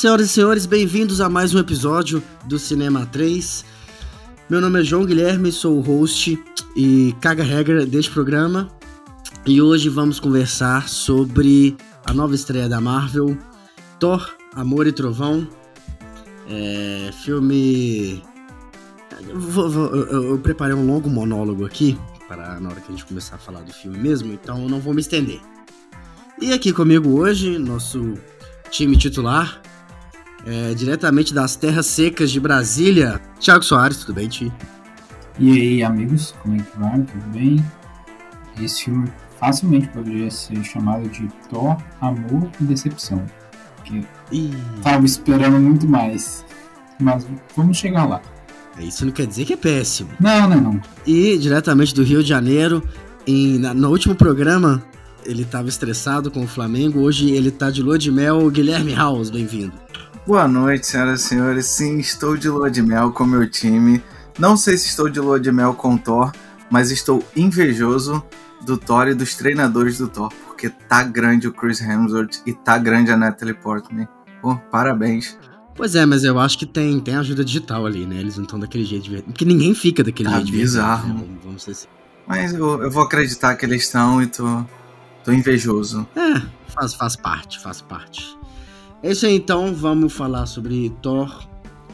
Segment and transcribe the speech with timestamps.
[0.00, 3.66] Senhoras e senhores, bem-vindos a mais um episódio do Cinema 3.
[4.48, 6.42] Meu nome é João Guilherme, sou o host
[6.74, 8.70] e caga-regra deste programa.
[9.44, 11.76] E hoje vamos conversar sobre
[12.06, 13.36] a nova estreia da Marvel,
[13.98, 15.46] Thor, Amor e Trovão.
[16.48, 18.24] É, filme.
[19.34, 23.04] Vou, vou, eu, eu preparei um longo monólogo aqui, para na hora que a gente
[23.04, 25.42] começar a falar do filme mesmo, então eu não vou me estender.
[26.40, 28.14] E aqui comigo hoje, nosso
[28.70, 29.60] time titular,
[30.46, 34.52] é, diretamente das terras secas de Brasília, Thiago Soares, tudo bem, Ti?
[35.38, 37.00] E aí, amigos, como é que vai?
[37.02, 37.64] Tudo bem?
[38.60, 39.08] Esse filme
[39.38, 43.24] facilmente poderia ser chamado de Thor, Amor e Decepção.
[43.76, 46.44] Porque Ih, tava esperando muito mais.
[47.00, 48.20] Mas vamos chegar lá.
[48.78, 50.10] isso não quer dizer que é péssimo.
[50.20, 50.80] Não, não, não.
[51.06, 52.82] E diretamente do Rio de Janeiro,
[53.26, 54.82] em, na- no último programa,
[55.24, 58.50] ele estava estressado com o Flamengo, hoje ele tá de lua de mel.
[58.50, 59.72] Guilherme House, bem-vindo.
[60.30, 61.66] Boa noite, senhoras e senhores.
[61.66, 64.00] Sim, estou de lua de mel com meu time.
[64.38, 66.30] Não sei se estou de lua de mel com o Thor,
[66.70, 68.22] mas estou invejoso
[68.64, 72.78] do Thor e dos treinadores do Thor, porque tá grande o Chris Hemsworth e tá
[72.78, 74.06] grande a Natalie Portman.
[74.40, 75.36] Pô, parabéns.
[75.74, 78.20] Pois é, mas eu acho que tem, tem ajuda digital ali, né?
[78.20, 79.32] Eles não estão daquele jeito de verdade.
[79.32, 81.08] Porque ninguém fica daquele Tá jeito de verdade, bizarro.
[81.08, 81.14] né?
[81.26, 81.88] Vamos- Vamos ser assim.
[82.28, 84.64] Mas eu, eu vou acreditar que eles estão e tô,
[85.24, 86.06] tô invejoso.
[86.14, 88.38] É, faz, faz parte, faz parte.
[89.02, 91.42] É isso aí, então, vamos falar sobre Thor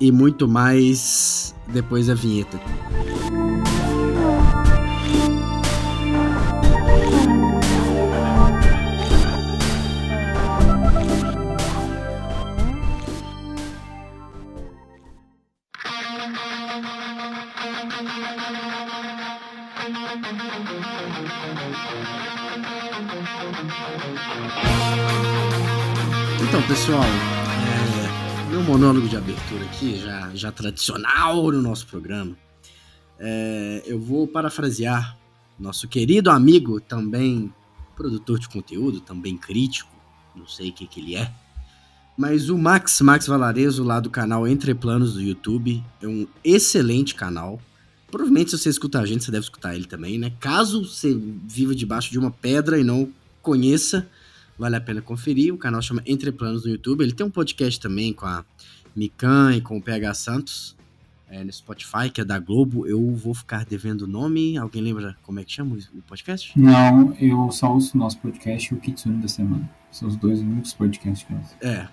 [0.00, 2.58] e muito mais depois da vinheta.
[26.42, 32.36] Então, pessoal, é, meu monólogo de abertura aqui, já, já tradicional no nosso programa,
[33.18, 35.16] é, eu vou parafrasear
[35.58, 37.52] nosso querido amigo, também
[37.96, 39.90] produtor de conteúdo, também crítico,
[40.34, 41.32] não sei o que, que ele é,
[42.16, 47.14] mas o Max, Max Valarezo, lá do canal Entre Planos do YouTube, é um excelente
[47.14, 47.60] canal.
[48.10, 50.32] Provavelmente, se você escuta a gente, você deve escutar ele também, né?
[50.40, 51.14] Caso você
[51.44, 53.10] viva debaixo de uma pedra e não
[53.42, 54.08] conheça,
[54.58, 55.52] vale a pena conferir.
[55.52, 57.02] O canal chama Entre Planos no YouTube.
[57.02, 58.44] Ele tem um podcast também com a
[58.94, 60.76] Mikan e com o PH Santos
[61.28, 62.86] é, no Spotify, que é da Globo.
[62.86, 64.56] Eu vou ficar devendo o nome.
[64.56, 66.58] Alguém lembra como é que chama o podcast?
[66.58, 69.68] Não, eu só ouço o nosso podcast e o Kitsune da semana.
[69.90, 71.54] São os dois únicos podcasts que eu ouço.
[71.60, 71.88] É.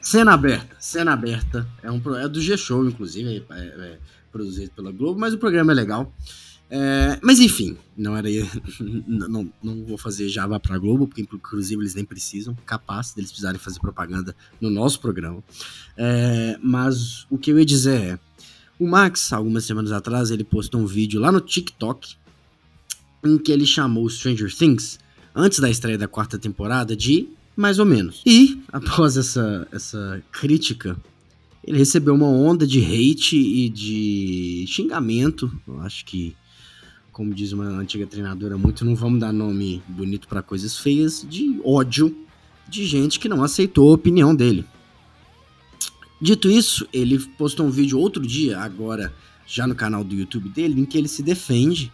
[0.00, 0.76] Cena Aberta.
[0.78, 1.66] Cena Aberta.
[1.82, 3.98] É um é do G-Show, inclusive, é, é
[4.30, 6.12] produzido pela Globo, mas o programa é legal.
[6.74, 8.28] É, mas enfim, não era
[9.06, 13.58] não, não, vou fazer Java pra Globo, porque inclusive eles nem precisam, capaz deles precisarem
[13.58, 15.44] fazer propaganda no nosso programa.
[15.98, 18.18] É, mas o que eu ia dizer é,
[18.78, 22.16] o Max, algumas semanas atrás, ele postou um vídeo lá no TikTok
[23.22, 24.98] em que ele chamou Stranger Things,
[25.34, 28.22] antes da estreia da quarta temporada, de mais ou menos.
[28.24, 30.96] E, após essa, essa crítica,
[31.62, 35.52] ele recebeu uma onda de hate e de xingamento.
[35.80, 36.34] Acho que,
[37.12, 41.60] como diz uma antiga treinadora, muito não vamos dar nome bonito para coisas feias, de
[41.62, 42.16] ódio
[42.68, 44.64] de gente que não aceitou a opinião dele.
[46.20, 49.12] Dito isso, ele postou um vídeo outro dia, agora
[49.46, 51.92] já no canal do YouTube dele, em que ele se defende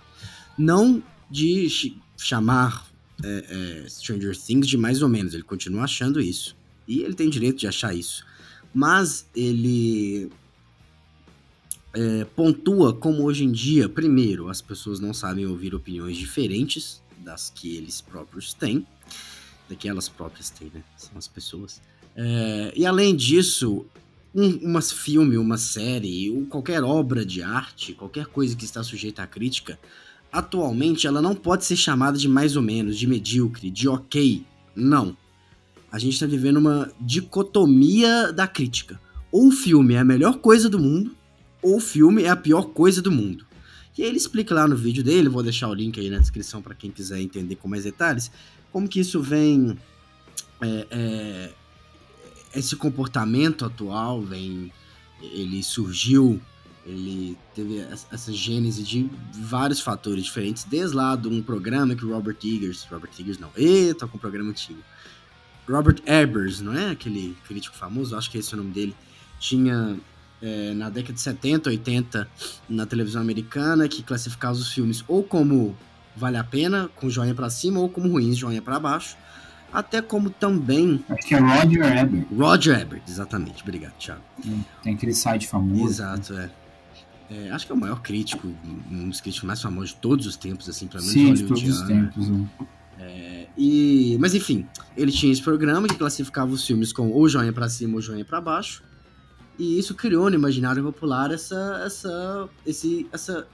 [0.56, 2.86] não de ch- chamar
[3.24, 6.56] é, é, Stranger Things de mais ou menos, ele continua achando isso.
[6.86, 8.24] E ele tem direito de achar isso.
[8.72, 10.30] Mas ele
[11.98, 17.50] é, pontua como hoje em dia, primeiro, as pessoas não sabem ouvir opiniões diferentes das
[17.52, 18.86] que eles próprios têm.
[19.68, 20.84] Da que elas próprias têm, né?
[20.96, 21.82] São as pessoas.
[22.14, 23.84] É, e além disso,
[24.32, 29.24] um uma filme, uma série, ou qualquer obra de arte, qualquer coisa que está sujeita
[29.24, 29.76] à crítica,
[30.30, 34.44] atualmente ela não pode ser chamada de mais ou menos, de medíocre, de ok.
[34.74, 35.16] Não.
[35.90, 39.00] A gente está vivendo uma dicotomia da crítica.
[39.32, 41.17] Ou o filme é a melhor coisa do mundo,
[41.76, 43.44] o filme é a pior coisa do mundo.
[43.96, 46.62] E aí ele explica lá no vídeo dele, vou deixar o link aí na descrição
[46.62, 48.30] para quem quiser entender com mais detalhes,
[48.72, 49.76] como que isso vem.
[50.60, 51.50] é, é,
[52.54, 54.72] esse comportamento atual vem.
[55.20, 56.40] Ele surgiu
[56.86, 59.10] ele teve essa- gênese de
[59.42, 63.50] vários fatores diferentes, desde lá de um programa que o Robert Eggers, Robert Eggers não,
[63.54, 64.82] eita, com um programa antigo,
[65.68, 68.96] Robert Ebers, não é aquele crítico famoso, acho que esse é o nome dele,
[69.38, 69.98] tinha
[70.42, 72.28] é, na década de 70, 80,
[72.68, 75.76] na televisão americana, que classificava os filmes ou como
[76.16, 79.16] vale a pena, com joinha pra cima, ou como ruins, joinha pra baixo.
[79.72, 81.04] até como também.
[81.08, 82.26] Acho que é Roger Ebert.
[82.36, 83.62] Roger Ebert, exatamente.
[83.62, 84.22] Obrigado, Thiago.
[84.82, 85.84] Tem aquele site famoso.
[85.84, 86.50] Exato, é.
[87.30, 87.50] é.
[87.50, 88.48] acho que é o maior crítico,
[88.90, 91.06] um dos críticos mais famosos de todos os tempos, assim, pra mim.
[91.06, 92.28] Sim, de todos os tempos.
[92.28, 92.46] Né?
[93.00, 97.52] É, e, mas enfim, ele tinha esse programa que classificava os filmes com ou joinha
[97.52, 98.82] para cima ou joinha para baixo.
[99.58, 103.46] E isso criou no imaginário popular essa, essa, esse, essa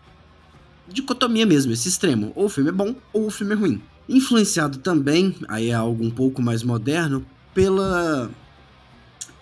[0.86, 2.30] dicotomia mesmo, esse extremo.
[2.34, 3.82] Ou o filme é bom ou o filme é ruim.
[4.06, 7.24] Influenciado também, aí é algo um pouco mais moderno,
[7.54, 8.30] pela.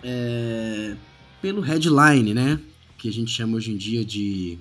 [0.01, 0.95] É,
[1.41, 2.59] pelo headline, né?
[2.97, 4.57] Que a gente chama hoje em dia de.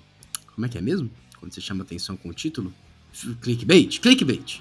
[0.54, 1.08] Como é que é mesmo?
[1.38, 2.74] Quando você chama atenção com o título?
[3.40, 4.00] Clickbait.
[4.00, 4.60] Clickbait.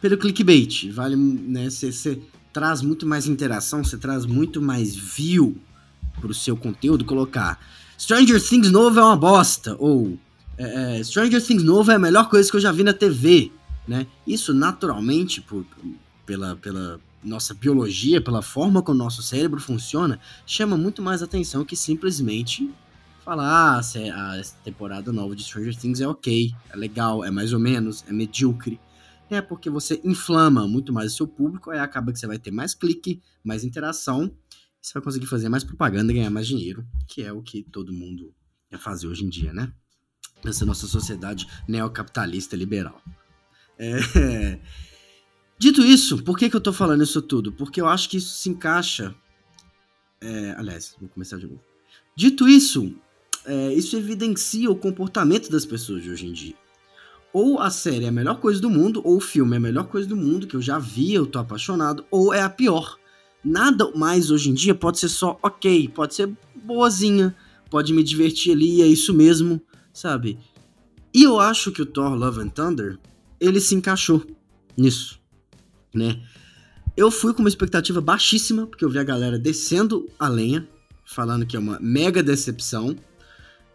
[0.00, 0.90] Pelo clickbait.
[0.90, 1.68] Vale, né?
[1.68, 2.18] Você
[2.50, 5.54] traz muito mais interação, você traz muito mais view
[6.20, 7.04] pro seu conteúdo.
[7.04, 7.58] Colocar
[7.98, 9.76] Stranger Things novo é uma bosta.
[9.78, 10.18] Ou
[10.56, 13.50] é, é, Stranger Things novo é a melhor coisa que eu já vi na TV.
[13.86, 14.06] Né?
[14.26, 15.64] Isso naturalmente, por,
[16.26, 21.64] pela, pela nossa biologia, pela forma como o nosso cérebro funciona, chama muito mais atenção
[21.64, 22.70] que simplesmente
[23.24, 23.80] falar
[24.14, 28.04] ah, a temporada nova de Stranger Things é ok, é legal, é mais ou menos,
[28.08, 28.80] é medíocre.
[29.30, 32.50] É porque você inflama muito mais o seu público, aí acaba que você vai ter
[32.50, 34.32] mais clique, mais interação,
[34.88, 37.92] você vai conseguir fazer mais propaganda e ganhar mais dinheiro, que é o que todo
[37.92, 38.34] mundo
[38.70, 39.70] quer fazer hoje em dia, né?
[40.42, 43.02] Nessa nossa sociedade neocapitalista liberal.
[43.78, 44.58] É...
[45.58, 47.52] Dito isso, por que, que eu tô falando isso tudo?
[47.52, 49.14] Porque eu acho que isso se encaixa.
[50.22, 50.52] É...
[50.52, 51.60] Aliás, vou começar de novo.
[52.16, 52.94] Dito isso,
[53.44, 53.74] é...
[53.74, 56.54] isso evidencia o comportamento das pessoas de hoje em dia.
[57.30, 59.86] Ou a série é a melhor coisa do mundo, ou o filme é a melhor
[59.88, 62.97] coisa do mundo, que eu já vi, eu tô apaixonado, ou é a pior.
[63.44, 67.34] Nada mais hoje em dia pode ser só ok, pode ser boazinha,
[67.70, 69.60] pode me divertir ali, é isso mesmo,
[69.92, 70.38] sabe?
[71.14, 72.98] E eu acho que o Thor Love and Thunder
[73.40, 74.24] ele se encaixou
[74.76, 75.20] nisso,
[75.94, 76.20] né?
[76.96, 80.68] Eu fui com uma expectativa baixíssima, porque eu vi a galera descendo a lenha,
[81.04, 82.96] falando que é uma mega decepção,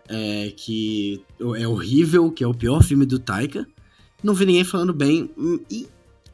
[0.10, 1.24] é, que
[1.58, 3.66] é horrível, que é o pior filme do Taika.
[4.22, 5.32] Não vi ninguém falando bem,
[5.70, 5.88] e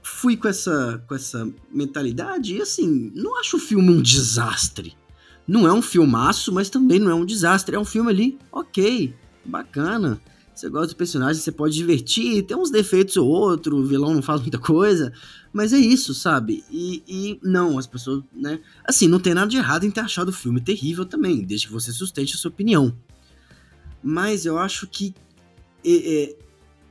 [0.09, 4.97] fui com essa, com essa mentalidade, e assim, não acho o filme um desastre.
[5.47, 7.75] Não é um filmaço, mas também não é um desastre.
[7.75, 9.13] É um filme ali, ok,
[9.45, 10.21] bacana.
[10.53, 14.21] Você gosta do personagem, você pode divertir, tem uns defeitos ou outro, o vilão não
[14.21, 15.13] faz muita coisa,
[15.53, 16.65] mas é isso, sabe?
[16.69, 18.59] E, e, não, as pessoas, né?
[18.83, 21.73] Assim, não tem nada de errado em ter achado o filme terrível também, desde que
[21.73, 22.93] você sustente a sua opinião.
[24.03, 25.15] Mas eu acho que
[25.85, 26.35] é,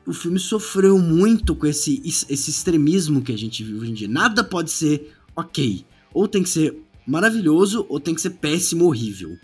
[0.09, 4.09] o filme sofreu muito com esse, esse extremismo que a gente vive hoje em dia.
[4.09, 5.85] Nada pode ser ok.
[6.15, 9.37] Ou tem que ser maravilhoso, ou tem que ser péssimo, horrível.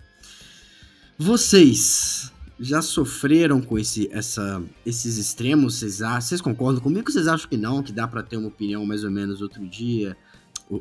[1.19, 5.75] Vocês já sofreram com esse, essa, esses extremos?
[5.75, 7.11] Vocês, vocês concordam comigo?
[7.11, 7.83] Vocês acham que não?
[7.83, 10.17] Que dá para ter uma opinião mais ou menos outro dia,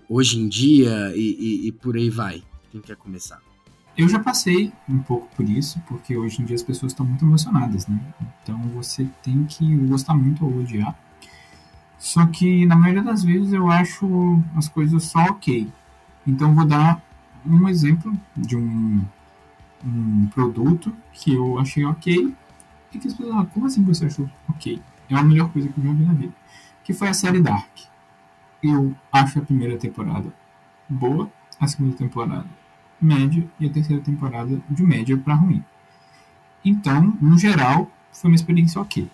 [0.09, 2.43] hoje em dia e, e, e por aí vai?
[2.73, 3.54] Quem quer começar?
[3.96, 7.25] Eu já passei um pouco por isso, porque hoje em dia as pessoas estão muito
[7.25, 7.99] emocionadas, né?
[8.43, 10.96] Então você tem que gostar muito ou odiar.
[11.99, 15.69] Só que na maioria das vezes eu acho as coisas só ok.
[16.26, 17.00] Então vou dar
[17.46, 19.05] um exemplo de um
[19.85, 22.34] um produto que eu achei ok
[22.93, 24.81] e que as pessoas falam, como assim você achou ok?
[25.10, 26.32] É a melhor coisa que eu já vi na vida.
[26.82, 27.70] Que foi a série Dark.
[28.63, 30.32] Eu acho a primeira temporada
[30.89, 32.46] boa, a segunda temporada
[33.05, 35.63] média e a terceira temporada de média para ruim.
[36.65, 39.11] Então, no geral, foi uma experiência ok.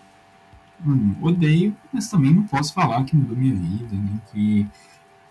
[0.87, 4.21] Hum, odeio, mas também não posso falar que mudou minha vida, né?
[4.33, 4.67] que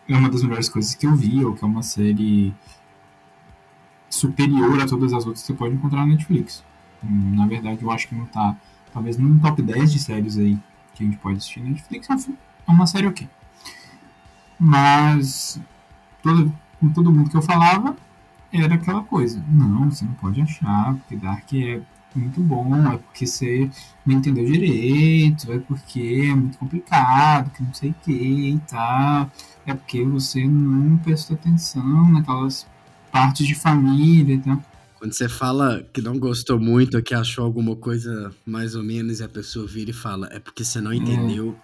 [0.08, 2.54] é uma das melhores coisas que eu vi, ou que é uma série
[4.10, 6.64] superior a todas as outras que você pode encontrar na Netflix.
[7.04, 8.56] Hum, na verdade, eu acho que não tá,
[8.92, 10.58] talvez no top 10 de séries aí
[10.94, 13.28] que a gente pode assistir na Netflix, é uma série ok.
[14.60, 15.60] Mas,
[16.22, 17.96] todo, com todo mundo que eu falava,
[18.52, 19.44] era aquela coisa.
[19.48, 21.82] Não, você não pode achar, porque Dark é
[22.16, 23.70] muito bom, é porque você
[24.06, 29.32] não entendeu direito, é porque é muito complicado, que não sei o que e tal,
[29.66, 32.66] é porque você não prestou atenção naquelas
[33.12, 34.60] partes de família e tal.
[34.98, 39.24] Quando você fala que não gostou muito, que achou alguma coisa mais ou menos, e
[39.24, 41.56] a pessoa vira e fala, é porque você não entendeu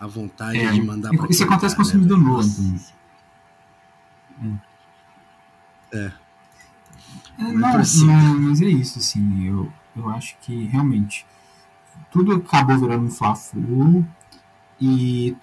[0.00, 0.04] é.
[0.04, 0.72] a vontade é.
[0.72, 2.24] de mandar pra Isso acontece com o consumidor né?
[2.24, 2.80] novo.
[4.42, 4.69] É.
[5.92, 6.12] é.
[7.38, 11.26] é não, mas, mas é isso, assim, eu, eu acho que realmente
[12.10, 13.34] tudo acabou virando um fla
[14.80, 15.36] e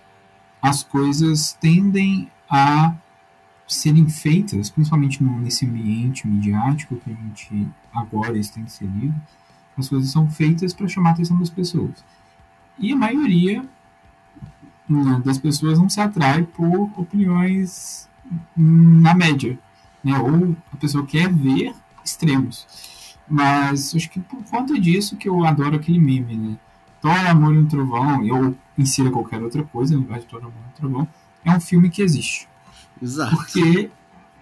[0.61, 2.93] as coisas tendem a
[3.67, 9.13] serem feitas, principalmente nesse ambiente midiático que a gente agora está inserido,
[9.77, 12.03] as coisas são feitas para chamar a atenção das pessoas.
[12.79, 13.63] E a maioria
[14.87, 18.09] né, das pessoas não se atrai por opiniões
[18.55, 19.59] na média,
[20.03, 20.17] né?
[20.17, 21.73] Ou a pessoa quer ver
[22.03, 22.65] extremos.
[23.29, 26.57] Mas acho que por conta disso que eu adoro aquele meme, né?
[27.01, 30.53] Thor, Amor e um Trovão, ou insira qualquer outra coisa no lugar de Thor, Amor
[30.53, 31.07] e um Trovão,
[31.45, 32.47] é um filme que existe.
[33.01, 33.35] Exato.
[33.35, 33.89] Porque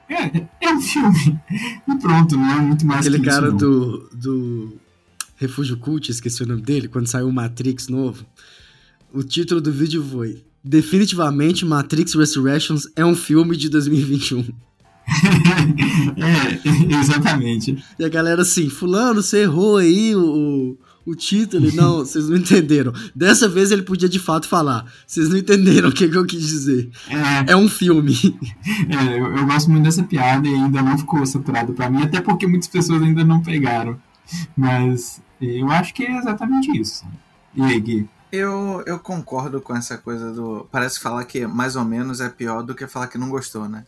[0.08, 1.40] é, é um filme.
[1.88, 3.58] E pronto, não é muito mais Aquele que cara não.
[3.58, 4.78] do, do
[5.36, 8.26] Refúgio Cult, esqueci o nome dele, quando saiu o Matrix novo.
[9.12, 14.48] O título do vídeo foi Definitivamente Matrix Resurrections é um filme de 2021.
[16.18, 17.84] é, exatamente.
[17.98, 21.68] E a galera assim, fulano, você errou aí o, o, o título.
[21.68, 22.92] Ele, Não, vocês não entenderam.
[23.14, 24.86] Dessa vez ele podia de fato falar.
[25.06, 26.90] Vocês não entenderam o que, que eu quis dizer.
[27.48, 28.14] É, É um filme.
[28.90, 32.22] é, eu, eu gosto muito dessa piada e ainda não ficou saturado pra mim, até
[32.22, 34.00] porque muitas pessoas ainda não pegaram.
[34.58, 37.06] Mas eu acho que é exatamente isso.
[37.56, 38.10] E aí, Gui?
[38.32, 40.68] Eu, eu concordo com essa coisa do.
[40.72, 43.86] Parece falar que mais ou menos é pior do que falar que não gostou, né?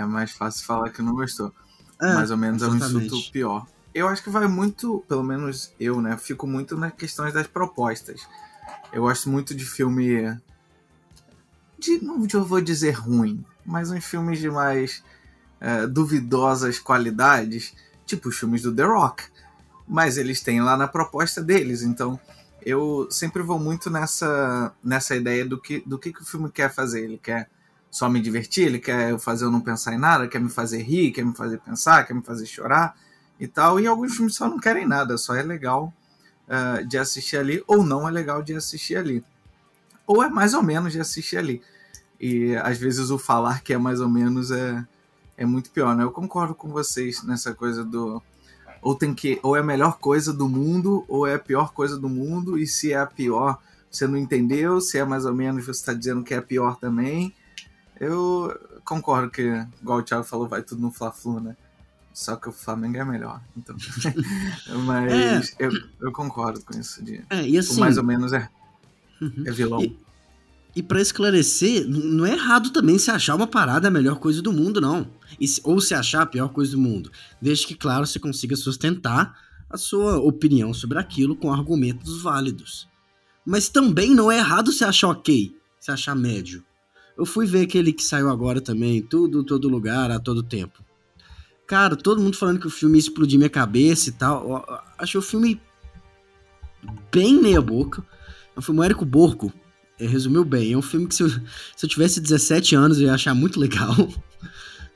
[0.00, 1.52] É mais fácil falar que não gostou.
[2.00, 3.06] É, mais ou menos é um exatamente.
[3.06, 3.66] insulto pior.
[3.94, 6.16] Eu acho que vai muito, pelo menos eu, né?
[6.16, 8.26] Fico muito nas questões das propostas.
[8.92, 10.38] Eu gosto muito de filme.
[11.78, 15.02] De, não eu vou dizer ruim, mas uns filmes de mais
[15.60, 17.74] eh, duvidosas qualidades,
[18.06, 19.24] tipo os filmes do The Rock.
[19.86, 22.18] Mas eles têm lá na proposta deles, então
[22.62, 26.72] eu sempre vou muito nessa, nessa ideia do que, do que, que o filme quer
[26.72, 27.04] fazer.
[27.04, 27.50] Ele quer
[27.90, 31.10] só me divertir, ele quer fazer eu não pensar em nada, quer me fazer rir,
[31.10, 32.94] quer me fazer pensar, quer me fazer chorar
[33.38, 33.80] e tal.
[33.80, 35.92] E alguns filmes só não querem nada, só é legal
[36.46, 39.24] uh, de assistir ali, ou não é legal de assistir ali.
[40.06, 41.62] Ou é mais ou menos de assistir ali.
[42.20, 44.84] E às vezes o falar que é mais ou menos é,
[45.36, 46.04] é muito pior, né?
[46.04, 48.22] Eu concordo com vocês nessa coisa do.
[48.82, 49.40] Ou tem que.
[49.42, 52.66] Ou é a melhor coisa do mundo, ou é a pior coisa do mundo, e
[52.66, 53.58] se é a pior,
[53.90, 56.76] você não entendeu, se é mais ou menos, você está dizendo que é a pior
[56.76, 57.34] também.
[58.00, 59.42] Eu concordo que,
[59.82, 61.56] igual o Thiago falou, vai tudo no Fla-Flu, né?
[62.14, 63.40] Só que o Flamengo é melhor.
[63.56, 63.76] Então.
[64.86, 67.04] Mas eu, eu concordo com isso.
[67.04, 67.78] De, É, e o assim.
[67.78, 68.48] mais ou menos é,
[69.20, 69.44] Uhum.
[69.46, 69.82] é vilão.
[69.82, 69.98] E-
[70.74, 74.52] E pra esclarecer, não é errado também se achar uma parada a melhor coisa do
[74.52, 75.06] mundo, não.
[75.44, 77.10] Se- ou se achar a pior coisa do mundo.
[77.42, 79.36] Desde que, claro, você consiga sustentar
[79.68, 82.88] a sua opinião sobre aquilo com argumentos válidos.
[83.44, 86.64] Mas também não é errado se achar ok, se achar médio.
[87.20, 90.82] Eu fui ver aquele que saiu agora também, tudo, todo lugar, a todo tempo.
[91.66, 94.48] Cara, todo mundo falando que o filme ia explodir minha cabeça e tal.
[94.50, 95.60] Eu- Achei o filme
[97.12, 98.02] bem meia boca.
[98.54, 99.52] É um filme Érico Borco.
[99.98, 100.72] É, resumiu bem.
[100.72, 101.28] É um filme que se eu,
[101.76, 103.94] se eu tivesse 17 anos eu ia achar muito legal.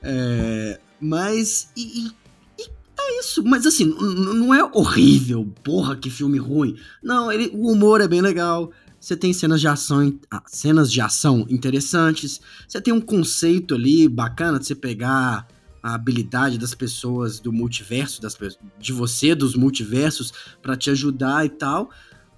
[0.07, 1.71] É, mas.
[1.75, 2.13] E, e-
[2.59, 2.69] e
[3.01, 3.43] é isso.
[3.43, 5.51] Mas assim, não é horrível.
[5.63, 6.77] Porra, que filme ruim.
[7.03, 8.71] Não, ele, o humor é bem legal.
[9.05, 12.41] Você tem cenas de ação, ah, cenas de ação interessantes.
[12.67, 15.47] Você tem um conceito ali bacana de você pegar
[15.83, 18.35] a habilidade das pessoas do multiverso, das,
[18.79, 20.33] de você, dos multiversos,
[20.63, 21.91] pra te ajudar e tal.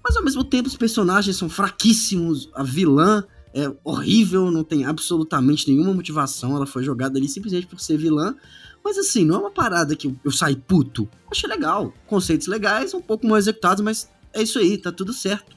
[0.03, 2.49] Mas ao mesmo tempo os personagens são fraquíssimos.
[2.53, 6.53] A vilã é horrível, não tem absolutamente nenhuma motivação.
[6.53, 8.35] Ela foi jogada ali simplesmente por ser vilã.
[8.83, 11.07] Mas assim, não é uma parada que eu saí puto.
[11.31, 11.93] Achei legal.
[12.05, 15.56] Conceitos legais, um pouco mal executados, mas é isso aí, tá tudo certo.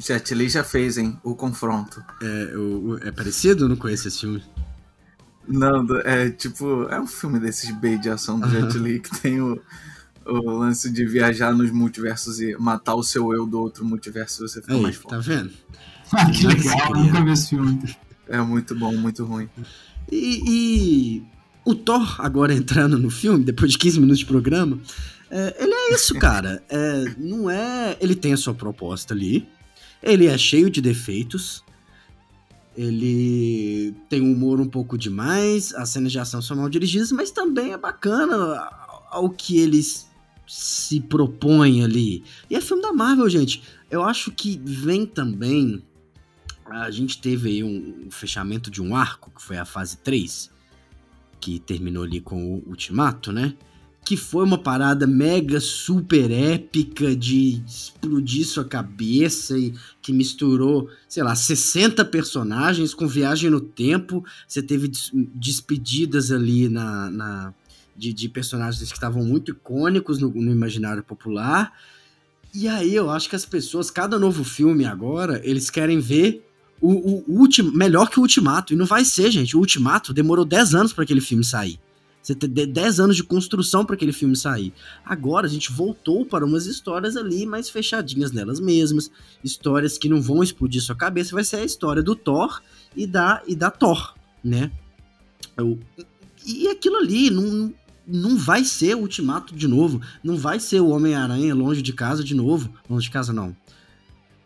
[0.00, 1.18] Jet Li já fez, hein?
[1.22, 2.02] O confronto.
[2.22, 3.68] É, o- o- é parecido?
[3.68, 4.42] Não conheço esse filme.
[5.46, 6.84] Não, é tipo.
[6.84, 9.60] É um filme desses B de ação do Jet Li que tem o,
[10.26, 14.48] o lance de viajar nos multiversos e matar o seu eu do outro multiverso e
[14.48, 15.28] você fica Aí, mais tá forte.
[15.28, 15.50] vendo?
[16.12, 17.80] Ah, que legal, nunca vi esse filme.
[18.26, 19.48] É muito bom, muito ruim.
[20.10, 21.22] E, e
[21.64, 24.76] o Thor, agora entrando no filme, depois de 15 minutos de programa,
[25.30, 26.60] é, ele é isso, cara.
[26.68, 27.96] É, não é.
[28.00, 29.48] Ele tem a sua proposta ali.
[30.02, 31.62] Ele é cheio de defeitos.
[32.76, 35.74] Ele tem um humor um pouco demais.
[35.74, 38.68] As cenas de ação são mal dirigidas, mas também é bacana
[39.10, 40.08] ao que eles
[40.46, 42.24] se propõem ali.
[42.48, 43.62] E é filme da Marvel, gente.
[43.90, 45.82] Eu acho que vem também.
[46.66, 50.50] A gente teve aí um, um fechamento de um arco, que foi a fase 3,
[51.40, 53.54] que terminou ali com o Ultimato, né?
[54.10, 61.22] Que foi uma parada mega super épica de explodir sua cabeça e que misturou, sei
[61.22, 64.24] lá, 60 personagens com viagem no tempo.
[64.48, 67.54] Você teve des- despedidas ali na, na-
[67.96, 71.72] de, de personagens que estavam muito icônicos no, no imaginário popular.
[72.52, 76.44] E aí eu acho que as pessoas, cada novo filme agora, eles querem ver
[76.80, 78.72] o, o, o ulti- melhor que o Ultimato.
[78.72, 79.56] E não vai ser, gente.
[79.56, 81.78] O Ultimato demorou 10 anos para aquele filme sair.
[82.22, 84.72] Você tem 10 anos de construção para aquele filme sair.
[85.04, 89.10] Agora a gente voltou para umas histórias ali mais fechadinhas nelas mesmas,
[89.42, 91.34] histórias que não vão explodir sua cabeça.
[91.34, 92.60] Vai ser a história do Thor
[92.94, 94.70] e da, e da Thor, né?
[95.56, 95.78] Eu,
[96.46, 97.72] e aquilo ali não,
[98.06, 100.00] não vai ser o Ultimato de novo.
[100.22, 102.70] Não vai ser o Homem-Aranha longe de casa de novo.
[102.88, 103.56] Longe de casa não.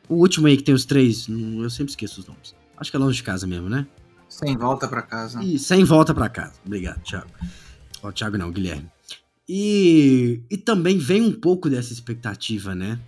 [0.09, 2.55] O último aí que tem os três, eu sempre esqueço os nomes.
[2.77, 3.87] Acho que é longe de casa mesmo, né?
[4.29, 5.43] Sem volta para casa.
[5.43, 6.55] E sem volta para casa.
[6.65, 7.29] Obrigado, Thiago.
[8.05, 8.91] Ó, Thiago não, Guilherme.
[9.49, 13.01] E, e também vem um pouco dessa expectativa, né?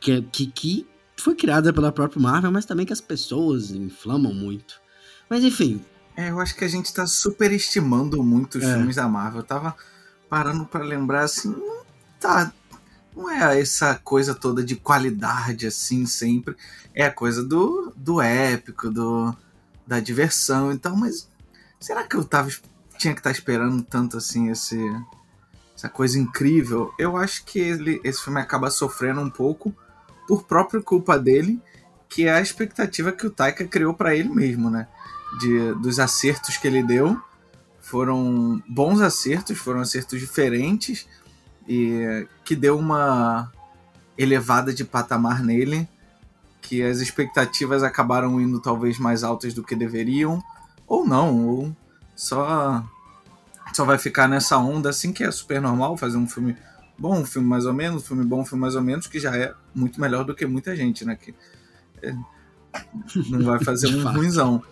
[0.00, 0.86] Que, que, que
[1.18, 4.80] foi criada pela própria Marvel, mas também que as pessoas inflamam muito.
[5.28, 5.84] Mas enfim.
[6.16, 8.74] É, eu acho que a gente tá superestimando muito os é.
[8.74, 9.40] filmes da Marvel.
[9.40, 9.76] Eu tava
[10.30, 11.54] parando para lembrar assim,
[12.18, 12.50] tá,
[13.14, 16.56] não é essa coisa toda de qualidade assim sempre.
[16.94, 19.36] É a coisa do, do épico, do,
[19.86, 20.72] da diversão.
[20.72, 21.28] Então, mas
[21.78, 22.50] será que eu tava
[23.00, 24.78] tinha que estar tá esperando tanto assim esse
[25.74, 26.92] essa coisa incrível.
[26.98, 29.74] Eu acho que ele, esse filme acaba sofrendo um pouco
[30.28, 31.58] por própria culpa dele,
[32.06, 34.86] que é a expectativa que o Taika criou para ele mesmo, né?
[35.38, 37.18] De, dos acertos que ele deu.
[37.80, 41.08] Foram bons acertos, foram acertos diferentes
[41.66, 43.50] e que deu uma
[44.18, 45.88] elevada de patamar nele,
[46.60, 50.44] que as expectativas acabaram indo talvez mais altas do que deveriam,
[50.86, 51.74] ou não, ou
[52.20, 52.84] só
[53.72, 56.54] só vai ficar nessa onda assim que é super normal fazer um filme
[56.98, 59.18] bom, um filme mais ou menos, um filme bom, um filme mais ou menos, que
[59.18, 61.16] já é muito melhor do que muita gente, né?
[61.16, 61.34] Que
[62.02, 62.14] é,
[63.30, 64.62] não vai fazer um ruimzão.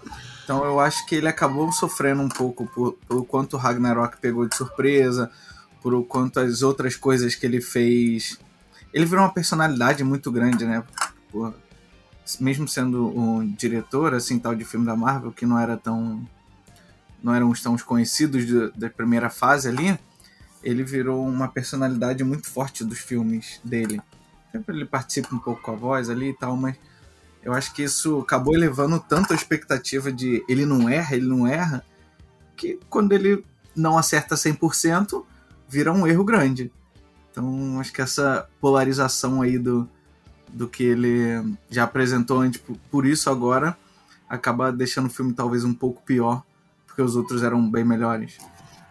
[0.45, 4.47] Então eu acho que ele acabou sofrendo um pouco por, por quanto o Ragnarok pegou
[4.47, 5.31] de surpresa,
[5.81, 8.39] por o quanto as outras coisas que ele fez.
[8.93, 10.85] Ele virou uma personalidade muito grande, né?
[11.33, 11.55] Por,
[12.39, 16.29] mesmo sendo um diretor, assim, tal de filme da Marvel, que não era tão
[17.23, 19.99] não eram tão conhecidos da primeira fase ali,
[20.63, 24.01] ele virou uma personalidade muito forte dos filmes dele.
[24.53, 26.77] Sempre ele participa um pouco com a voz ali e tal, mas
[27.43, 31.47] eu acho que isso acabou elevando tanto a expectativa de ele não erra, ele não
[31.47, 31.85] erra,
[32.57, 35.25] que quando ele não acerta 100%,
[35.69, 36.73] vira um erro grande.
[37.31, 39.89] Então, acho que essa polarização aí do,
[40.49, 43.77] do que ele já apresentou antes, por isso agora,
[44.29, 46.43] acaba deixando o filme talvez um pouco pior
[46.99, 48.39] porque os outros eram bem melhores?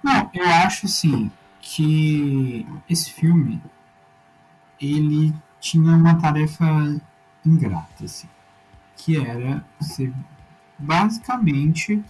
[0.02, 3.62] Não, eu acho assim que esse filme
[4.80, 6.66] ele tinha uma tarefa
[7.46, 8.30] ingrata, assim,
[8.96, 10.14] que era ser
[10.80, 12.02] basicamente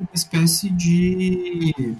[0.00, 1.96] uma espécie de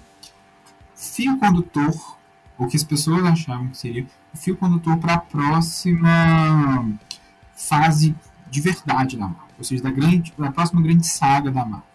[0.96, 2.16] fio condutor,
[2.56, 6.88] o que as pessoas achavam que seria o fio condutor para a próxima
[7.54, 8.14] fase
[8.48, 11.91] de verdade da Marvel, ou seja, da, grande, da próxima grande saga da Marvel.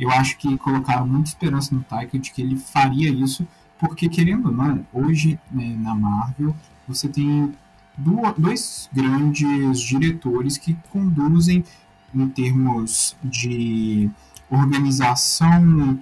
[0.00, 3.46] Eu acho que colocaram muita esperança no Taika de que ele faria isso,
[3.78, 6.56] porque, querendo ou não, hoje né, na Marvel
[6.88, 7.54] você tem
[7.96, 11.62] dois grandes diretores que conduzem
[12.14, 14.10] em termos de
[14.48, 16.00] organização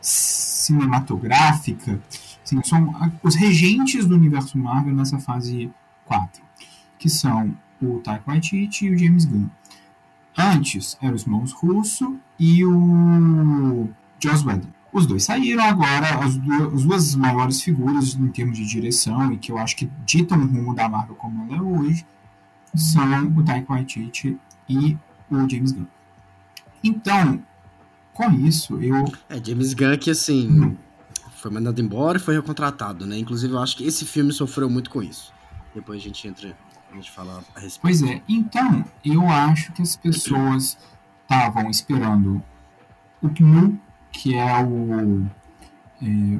[0.00, 2.00] cinematográfica,
[2.42, 5.70] assim, são os regentes do universo Marvel nessa fase
[6.06, 6.42] 4,
[6.98, 9.48] que são o Taika Waititi e o James Gunn.
[10.36, 14.66] Antes eram os mãos Russo e o Joss Whedon.
[14.92, 19.38] Os dois saíram agora, as duas, as duas maiores figuras em termos de direção e
[19.38, 22.04] que eu acho que ditam o rumo da Marvel como ela é hoje
[22.74, 24.36] são o Taika Waititi
[24.68, 24.98] e
[25.30, 25.86] o James Gunn.
[26.82, 27.40] Então,
[28.12, 29.04] com isso, eu...
[29.28, 30.76] É, James Gunn que, assim, hum.
[31.36, 33.16] foi mandado embora e foi recontratado, né?
[33.16, 35.32] Inclusive, eu acho que esse filme sofreu muito com isso.
[35.72, 36.56] Depois a gente entra
[36.90, 37.82] a gente falar a respeito.
[37.82, 40.76] Pois é, então eu acho que as pessoas
[41.32, 42.42] estavam esperando
[43.22, 45.24] o Gnu, que é o
[46.02, 46.38] é,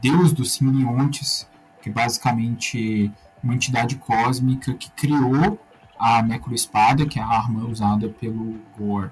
[0.00, 1.48] deus dos simbiontes,
[1.80, 5.60] que é basicamente uma entidade cósmica que criou
[5.98, 9.10] a Necroespada, que é a arma usada pelo Gore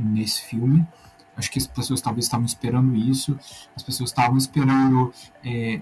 [0.00, 0.86] nesse filme.
[1.36, 3.38] Acho que as pessoas talvez estavam esperando isso.
[3.76, 5.12] As pessoas estavam esperando
[5.44, 5.80] é,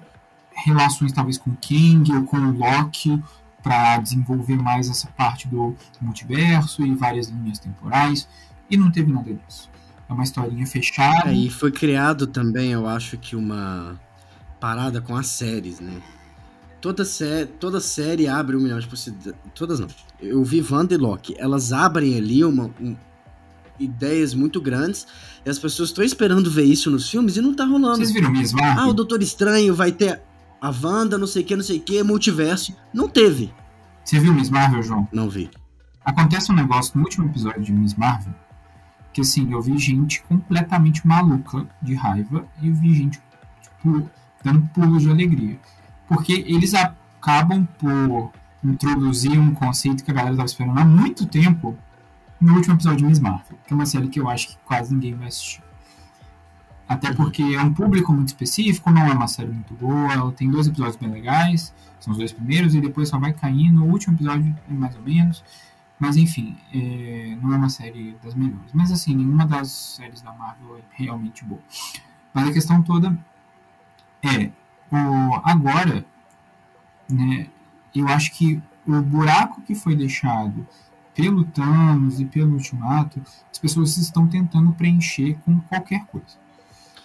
[0.52, 3.22] relações talvez com King ou com Loki
[3.62, 8.28] para desenvolver mais essa parte do multiverso e várias linhas temporais,
[8.70, 9.68] e não teve nada disso.
[10.08, 11.30] É uma historinha fechada.
[11.30, 14.00] É, e foi criado também, eu acho que uma
[14.58, 16.00] parada com as séries, né?
[16.80, 19.38] Toda, sé toda série abre um milhão de possibilidades.
[19.54, 19.88] Todas não.
[20.20, 21.34] Eu vi Wanda e Loki.
[21.38, 22.96] Elas abrem ali uma, um,
[23.78, 25.06] ideias muito grandes.
[25.44, 27.98] E as pessoas estão esperando ver isso nos filmes e não tá rolando.
[27.98, 28.58] Vocês viram mesmo?
[28.62, 30.22] Ah, o Doutor Estranho vai ter
[30.60, 32.74] a Wanda, não sei o que, não sei o que, multiverso.
[32.92, 33.52] Não teve.
[34.02, 35.06] Você viu Miss Marvel, João?
[35.12, 35.50] Não vi.
[36.04, 38.34] Acontece um negócio no último episódio de Miss Marvel
[39.12, 43.20] Que assim, eu vi gente completamente maluca de raiva e eu vi gente
[43.60, 44.08] tipo,
[44.42, 45.58] dando pulos de alegria.
[46.06, 51.76] Porque eles acabam por introduzir um conceito que a galera estava esperando há muito tempo
[52.40, 54.94] no último episódio de Miss Marvel, que é uma série que eu acho que quase
[54.94, 55.62] ninguém vai assistir.
[56.88, 60.50] Até porque é um público muito específico, não é uma série muito boa, ela tem
[60.50, 64.16] dois episódios bem legais, são os dois primeiros, e depois só vai caindo, o último
[64.16, 65.44] episódio é mais ou menos.
[66.00, 68.72] Mas enfim, é, não é uma série das melhores.
[68.72, 71.60] Mas assim, nenhuma das séries da Marvel é realmente boa.
[72.32, 73.16] Mas a questão toda
[74.22, 74.50] é,
[74.90, 76.04] o, agora,
[77.08, 77.48] né,
[77.94, 80.66] eu acho que o buraco que foi deixado
[81.14, 86.38] pelo Thanos e pelo Ultimato, as pessoas estão tentando preencher com qualquer coisa.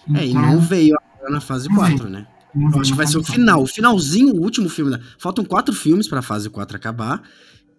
[0.08, 2.26] Então, é, e não veio agora na fase 4, né?
[2.54, 4.90] Eu acho que vai ser o final, o finalzinho, o último filme.
[4.90, 5.00] Da...
[5.18, 7.22] Faltam quatro filmes pra fase 4 acabar.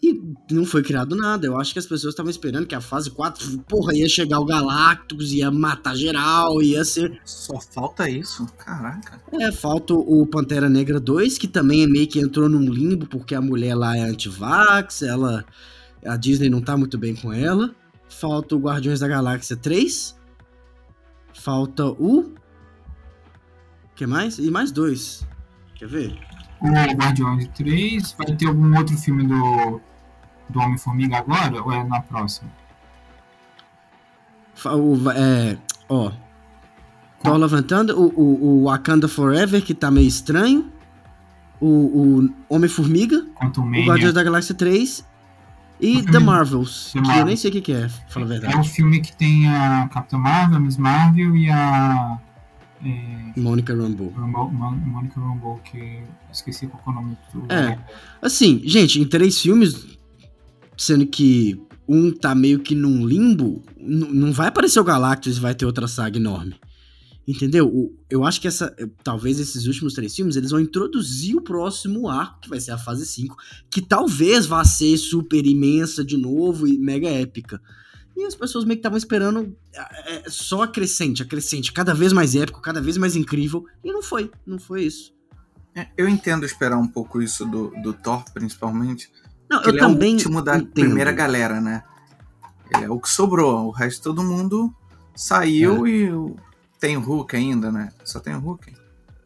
[0.02, 1.48] E não foi criado nada.
[1.48, 4.46] Eu acho que as pessoas estavam esperando que a fase 4, porra, ia chegar o
[4.46, 7.20] Galactus, ia matar geral, ia ser.
[7.26, 8.46] Só falta isso?
[8.58, 9.20] Caraca.
[9.34, 13.42] É, falta o Pantera Negra 2, que também meio que entrou num limbo, porque a
[13.42, 15.44] mulher lá é anti-vax, ela.
[16.06, 17.76] A Disney não tá muito bem com ela.
[18.08, 20.16] Falta o Guardiões da Galáxia 3.
[21.34, 22.34] Falta o.
[23.96, 24.38] que mais?
[24.38, 25.26] E mais dois.
[25.76, 26.27] Quer ver?
[26.60, 28.16] O Guardiões 3.
[28.18, 29.82] Vai ter algum outro filme do,
[30.50, 31.62] do Homem-Formiga agora?
[31.62, 32.50] Ou é na próxima?
[34.66, 36.12] O, é, ó.
[37.24, 40.72] Tô levantando o, o, o Wakanda Forever, que tá meio estranho.
[41.60, 43.26] O, o Homem-Formiga.
[43.42, 45.06] O Guardiões da Galáxia 3
[45.80, 47.22] e The Marvels, The que Marvel.
[47.22, 48.56] eu nem sei o que, que é, fala a verdade.
[48.56, 52.18] É o filme que tem a Capitã Marvel, a Miss Marvel e a.
[52.84, 54.12] É, Monica Rambeau.
[54.12, 57.52] Monica Rambeau, que esqueci qual é o nome do.
[57.52, 57.80] É.
[58.22, 59.98] Assim, gente, em três filmes,
[60.78, 65.56] sendo que um tá meio que num limbo, não vai aparecer o Galactus e vai
[65.56, 66.56] ter outra saga enorme.
[67.28, 67.94] Entendeu?
[68.10, 68.74] Eu acho que essa.
[69.04, 72.78] Talvez esses últimos três filmes eles vão introduzir o próximo arco, que vai ser a
[72.78, 73.36] fase 5,
[73.70, 77.62] que talvez vá ser super imensa de novo e mega épica.
[78.18, 82.36] E as pessoas meio que estavam esperando é, é, só acrescente, acrescente, cada vez mais
[82.36, 83.64] épico, cada vez mais incrível.
[83.84, 85.14] E não foi, não foi isso.
[85.76, 89.12] É, eu entendo esperar um pouco isso do, do Thor, principalmente.
[89.48, 90.10] Não, eu ele também.
[90.10, 90.74] É o último da entendo.
[90.74, 91.84] primeira galera, né?
[92.74, 93.68] Ele é o que sobrou.
[93.68, 94.74] O resto todo mundo
[95.16, 95.90] saiu é.
[95.92, 96.36] e
[96.80, 97.92] tem o Hulk ainda, né?
[98.04, 98.74] Só tem o Hulk.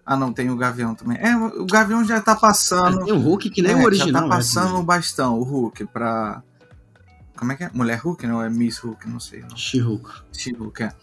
[0.05, 1.17] Ah, não, tem o Gavião também.
[1.17, 3.05] É, o Gavião já tá passando.
[3.05, 4.23] Tem o Hulk que nem é, o original.
[4.23, 6.43] Já tá passando o bastão, o Hulk, pra.
[7.41, 7.71] Como é que é?
[7.73, 8.39] Mulher Hulk, não?
[8.39, 9.43] É Miss Hulk, não sei.
[9.55, 10.07] She-Hulk.
[10.31, 10.93] She-Hulk, é.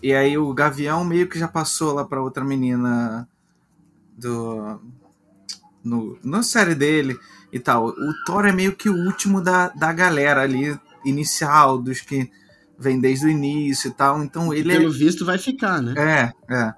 [0.00, 3.28] E aí o Gavião meio que já passou lá pra outra menina
[4.16, 4.80] do.
[5.82, 7.18] No, na série dele
[7.52, 7.88] e tal.
[7.88, 12.30] O Thor é meio que o último da, da galera ali, inicial, dos que
[12.78, 14.22] vem desde o início e tal.
[14.22, 14.96] Então ele Pelo é...
[14.96, 15.94] visto vai ficar, né?
[15.96, 16.74] É, é.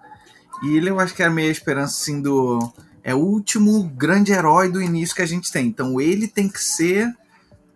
[0.63, 2.59] E ele eu acho que é a meia esperança assim do
[3.05, 5.67] é o último grande herói do início que a gente tem.
[5.67, 7.15] Então ele tem que ser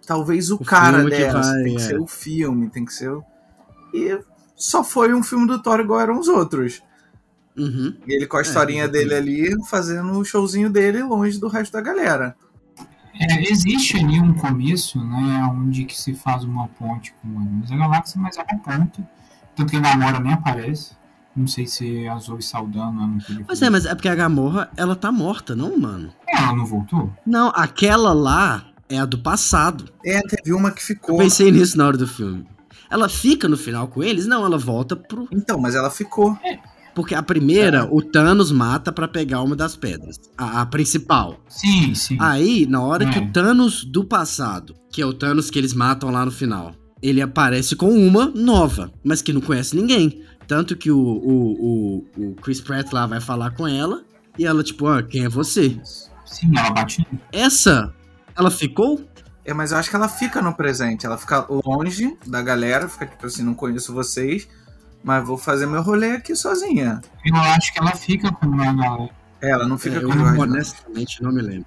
[0.05, 1.87] talvez o, o cara dela, vai, tem que é.
[1.87, 3.25] ser o filme, tem que ser o...
[3.93, 4.19] E
[4.57, 6.83] só foi um filme do Thor igual eram os outros.
[7.57, 7.97] Uhum.
[8.07, 11.49] E ele com a é, historinha é, dele ali, fazendo o showzinho dele longe do
[11.49, 12.37] resto da galera.
[13.19, 17.77] É, existe ali um começo, né, onde que se faz uma ponte com Guardiões da
[17.77, 19.05] Galáxia, mas é uma ponte,
[19.55, 20.97] tanto que a Gamora nem aparece.
[21.37, 23.19] Não sei se a Zoe Saldana não.
[23.47, 26.13] Mas é, mas é porque a Gamora, ela tá morta, não, mano?
[26.29, 27.13] Ela não voltou?
[27.27, 29.87] Não, aquela lá é a do passado.
[30.05, 31.17] É, teve uma que ficou.
[31.17, 32.47] Eu pensei nisso na hora do filme.
[32.91, 34.27] Ela fica no final com eles?
[34.27, 35.29] Não, ela volta pro.
[35.33, 36.39] Então, mas ela ficou.
[36.45, 36.59] É.
[36.95, 37.89] Porque a primeira, é.
[37.91, 40.21] o Thanos mata para pegar uma das pedras.
[40.39, 41.41] A, a, principal.
[41.49, 42.17] Sim, sim.
[42.21, 43.11] Aí, na hora é.
[43.11, 46.73] que o Thanos do passado, que é o Thanos que eles matam lá no final,
[47.03, 50.23] ele aparece com uma nova, mas que não conhece ninguém.
[50.47, 54.05] Tanto que o, o, o, o Chris Pratt lá vai falar com ela,
[54.39, 55.79] e ela, tipo, ah, quem é você?
[56.25, 57.07] Sim, ela bate.
[57.33, 57.93] Essa,
[58.37, 59.05] ela ficou?
[59.45, 61.05] É, mas eu acho que ela fica no presente.
[61.05, 64.49] Ela fica longe da galera, fica tipo assim, não conheço vocês
[65.05, 67.03] mas vou fazer meu rolê aqui sozinha.
[67.25, 69.11] Eu acho que ela fica com galera.
[69.41, 70.41] É, ela não fica é, com o.
[70.41, 71.67] Honestamente, não me lembro.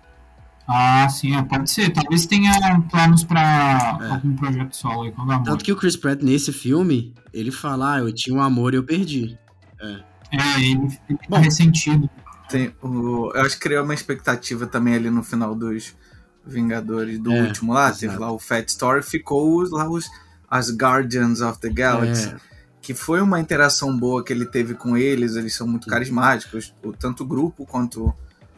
[0.68, 1.94] Ah, sim, é, pode ser.
[1.94, 2.52] Talvez tenha
[2.90, 4.10] planos pra é.
[4.10, 7.94] algum projeto solo aí com a Tanto que o Chris Pratt, nesse filme, ele fala,
[7.94, 9.38] ah, eu tinha um amor e eu perdi.
[9.80, 9.86] É,
[10.32, 12.10] é ele, ele tá ressentido.
[12.50, 15.96] Tem, o, eu acho que criou uma expectativa também ali no final dos
[16.48, 17.90] Vingadores do é, último lá.
[17.90, 18.00] Exato.
[18.00, 20.06] Teve lá o Fat Story, ficou lá os
[20.50, 22.30] as Guardians of the Galaxy.
[22.30, 22.48] É
[22.82, 27.24] que foi uma interação boa que ele teve com eles, eles são muito carismáticos, tanto
[27.24, 28.14] o grupo quanto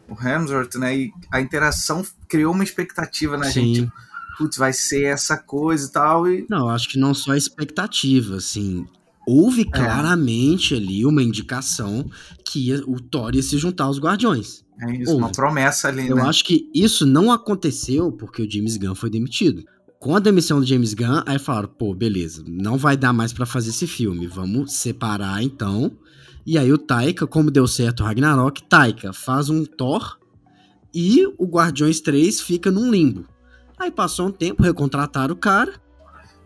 [0.08, 0.96] o Hemsworth, né?
[0.96, 3.74] E a interação criou uma expectativa na Sim.
[3.74, 3.92] gente
[4.40, 6.28] putz, vai ser essa coisa e tal.
[6.28, 6.46] E...
[6.48, 8.86] Não, acho que não só a expectativa, assim.
[9.26, 9.64] Houve é.
[9.64, 12.10] claramente ali uma indicação
[12.42, 14.64] que o Thor ia se juntar aos Guardiões.
[14.82, 15.24] É isso, Houve.
[15.24, 16.22] uma promessa ali, Eu né?
[16.22, 19.64] acho que isso não aconteceu porque o James Gunn foi demitido.
[19.98, 23.44] Com a demissão do James Gunn, aí falaram, pô, beleza, não vai dar mais para
[23.44, 25.92] fazer esse filme, vamos separar então.
[26.46, 30.18] E aí o Taika, como deu certo o Ragnarok, Taika faz um Thor
[30.94, 33.26] e o Guardiões 3 fica num limbo.
[33.78, 35.74] Aí passou um tempo, recontrataram o cara.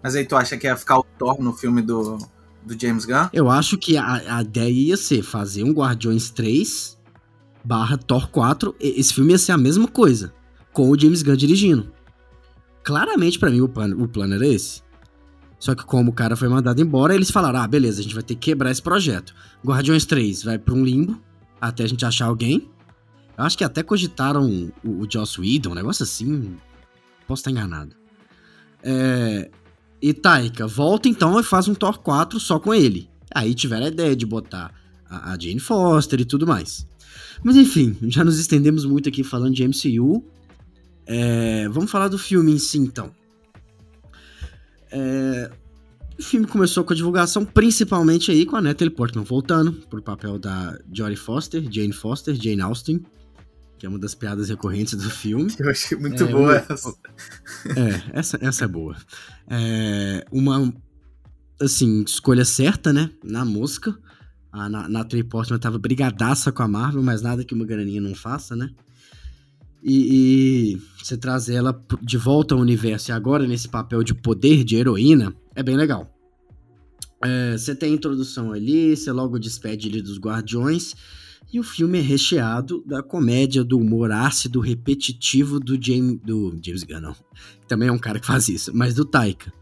[0.03, 2.19] Mas aí tu acha que ia ficar o Thor no filme do,
[2.65, 3.29] do James Gunn?
[3.33, 6.99] Eu acho que a, a ideia ia ser fazer um Guardiões 3
[7.65, 8.75] barra Thor 4.
[8.79, 10.33] Esse filme ia ser a mesma coisa,
[10.73, 11.93] com o James Gunn dirigindo.
[12.83, 14.83] Claramente, para mim, o plano, o plano era esse.
[15.59, 18.23] Só que como o cara foi mandado embora, eles falaram: ah, beleza, a gente vai
[18.23, 19.35] ter que quebrar esse projeto.
[19.65, 21.19] Guardiões 3 vai pra um limbo,
[21.59, 22.69] até a gente achar alguém.
[23.37, 26.57] Eu acho que até cogitaram o, o Joss Whedon, um negócio assim.
[27.27, 27.97] Posso estar enganado.
[28.83, 29.51] É,
[30.03, 33.09] e Taika, volta então e faz um Thor 4 só com ele.
[33.35, 34.71] Aí tiveram a ideia de botar
[35.09, 36.87] a, a Jane Foster e tudo mais.
[37.43, 40.25] Mas enfim, já nos estendemos muito aqui falando de MCU.
[41.07, 43.11] É, vamos falar do filme em si, então.
[44.91, 45.51] É,
[46.19, 50.39] o filme começou com a divulgação principalmente aí com a Natalie Portman voltando pro papel
[50.39, 53.05] da Jodie Foster, Jane Foster, Jane Austen,
[53.77, 55.53] que é uma das piadas recorrentes do filme.
[55.59, 56.95] Eu achei muito é, boa uma, essa.
[57.67, 58.97] É, essa, essa é boa.
[59.49, 60.73] É, uma,
[61.61, 63.97] assim, escolha certa, né, na mosca.
[64.55, 68.55] A Natalie Portman tava brigadaça com a Marvel, mas nada que uma graninha não faça,
[68.55, 68.71] né?
[69.83, 74.63] E, e, você trazer ela de volta ao universo e agora nesse papel de poder
[74.63, 76.09] de heroína é bem legal.
[77.25, 80.95] É, você tem a introdução ali, você logo despede ali dos Guardiões.
[81.53, 86.85] E o filme é recheado da comédia, do humor ácido, repetitivo do James, do James
[86.85, 87.17] Gunn, não.
[87.67, 89.53] Também é um cara que faz isso, mas do Taika.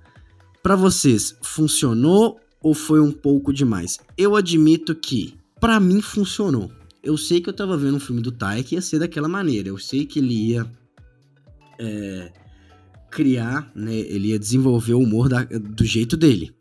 [0.63, 3.99] Para vocês, funcionou ou foi um pouco demais?
[4.17, 6.71] Eu admito que, para mim, funcionou
[7.03, 9.69] eu sei que eu tava vendo um filme do Tai que ia ser daquela maneira.
[9.69, 10.71] Eu sei que ele ia
[11.79, 12.33] é,
[13.11, 13.95] criar, né?
[13.95, 16.55] Ele ia desenvolver o humor da, do jeito dele.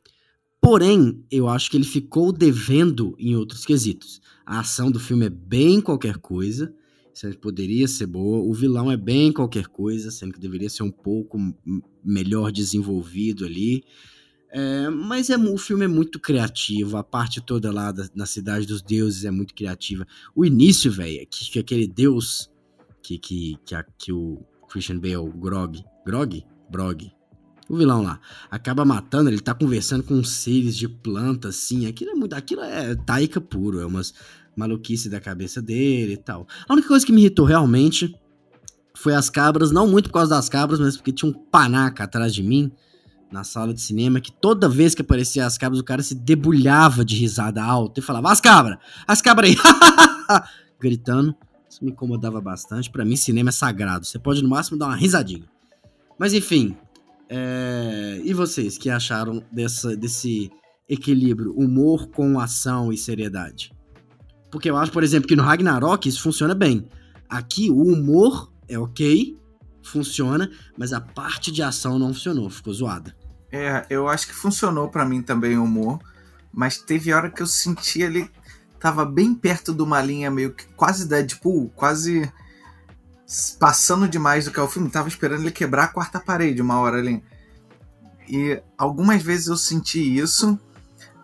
[0.60, 4.20] Porém, eu acho que ele ficou devendo em outros quesitos.
[4.46, 6.74] A ação do filme é bem qualquer coisa,
[7.14, 8.40] sendo que poderia ser boa.
[8.40, 11.38] O vilão é bem qualquer coisa, sendo que deveria ser um pouco
[12.04, 13.84] melhor desenvolvido ali.
[14.54, 18.68] É, mas é, o filme é muito criativo, a parte toda lá da, na Cidade
[18.68, 20.06] dos Deuses é muito criativa.
[20.36, 22.52] O início, velho, que, que aquele deus
[23.02, 26.46] que, que, que, a, que o Christian Bale, Grog, Grog?
[26.70, 27.12] Brog,
[27.70, 32.16] o vilão lá, acaba matando, ele tá conversando com seres de planta, assim, aquilo é
[32.16, 34.14] muito, aquilo é taika puro, é umas
[34.56, 36.48] maluquice da cabeça dele e tal.
[36.68, 38.14] A única coisa que me irritou realmente
[38.94, 42.34] foi as cabras, não muito por causa das cabras, mas porque tinha um panaca atrás
[42.34, 42.72] de mim,
[43.32, 47.06] na sala de cinema que toda vez que aparecia as cabras, o cara se debulhava
[47.06, 48.78] de risada alta e falava: As cabras!
[49.08, 49.56] As cabras aí!
[50.80, 51.36] Gritando.
[51.70, 52.90] Isso me incomodava bastante.
[52.90, 54.06] Para mim, cinema é sagrado.
[54.06, 55.46] Você pode no máximo dar uma risadinha.
[56.20, 56.76] Mas enfim.
[57.30, 58.22] É...
[58.26, 60.52] E vocês que acharam dessa, desse
[60.90, 63.72] equilíbrio, humor com ação e seriedade?
[64.52, 66.86] Porque eu acho, por exemplo, que no Ragnarok isso funciona bem.
[67.30, 69.38] Aqui o humor é ok,
[69.82, 73.16] funciona, mas a parte de ação não funcionou, ficou zoada.
[73.52, 76.00] É, eu acho que funcionou para mim também o humor,
[76.54, 78.32] mas teve hora que eu senti ele
[78.80, 82.32] tava bem perto de uma linha meio que quase Deadpool, quase
[83.60, 86.80] passando demais do que é o filme, tava esperando ele quebrar a quarta parede uma
[86.80, 87.24] hora ali.
[88.28, 90.60] E algumas vezes eu senti isso.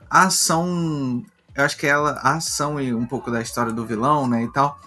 [0.09, 4.27] A ação, eu acho que ela, a ação e um pouco da história do vilão,
[4.27, 4.79] né, e tal,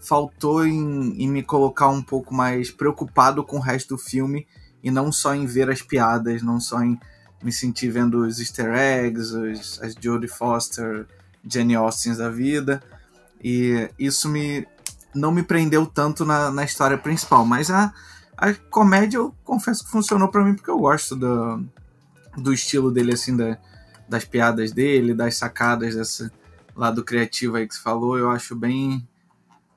[0.00, 4.46] faltou em, em me colocar um pouco mais preocupado com o resto do filme
[4.82, 6.98] e não só em ver as piadas, não só em
[7.42, 11.06] me sentir vendo os easter eggs, os, as Jodie Foster,
[11.44, 12.82] Jenny Austin da vida.
[13.42, 14.66] E isso me
[15.14, 17.44] não me prendeu tanto na, na história principal.
[17.44, 17.92] Mas a,
[18.36, 21.64] a comédia eu confesso que funcionou para mim porque eu gosto do,
[22.36, 23.58] do estilo dele, assim, da,
[24.08, 26.30] das piadas dele, das sacadas desse
[26.74, 28.18] lado criativo aí que você falou.
[28.18, 29.06] Eu acho bem,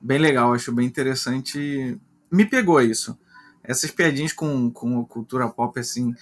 [0.00, 1.98] bem legal, acho bem interessante.
[2.30, 3.16] Me pegou isso
[3.64, 6.14] essas piadinhas com, com cultura pop, assim,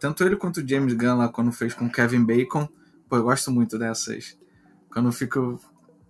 [0.00, 2.68] tanto ele quanto o James Gunn lá quando fez com Kevin Bacon,
[3.08, 4.36] pô, eu gosto muito dessas.
[4.92, 5.60] Quando fico.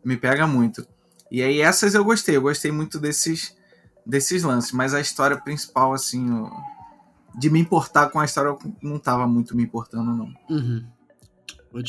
[0.04, 0.86] me pega muito.
[1.30, 3.56] E aí essas eu gostei, eu gostei muito desses,
[4.04, 6.24] desses lances, mas a história principal, assim,
[7.36, 10.34] de me importar com a história, eu não tava muito me importando, não.
[10.48, 10.86] Uhum.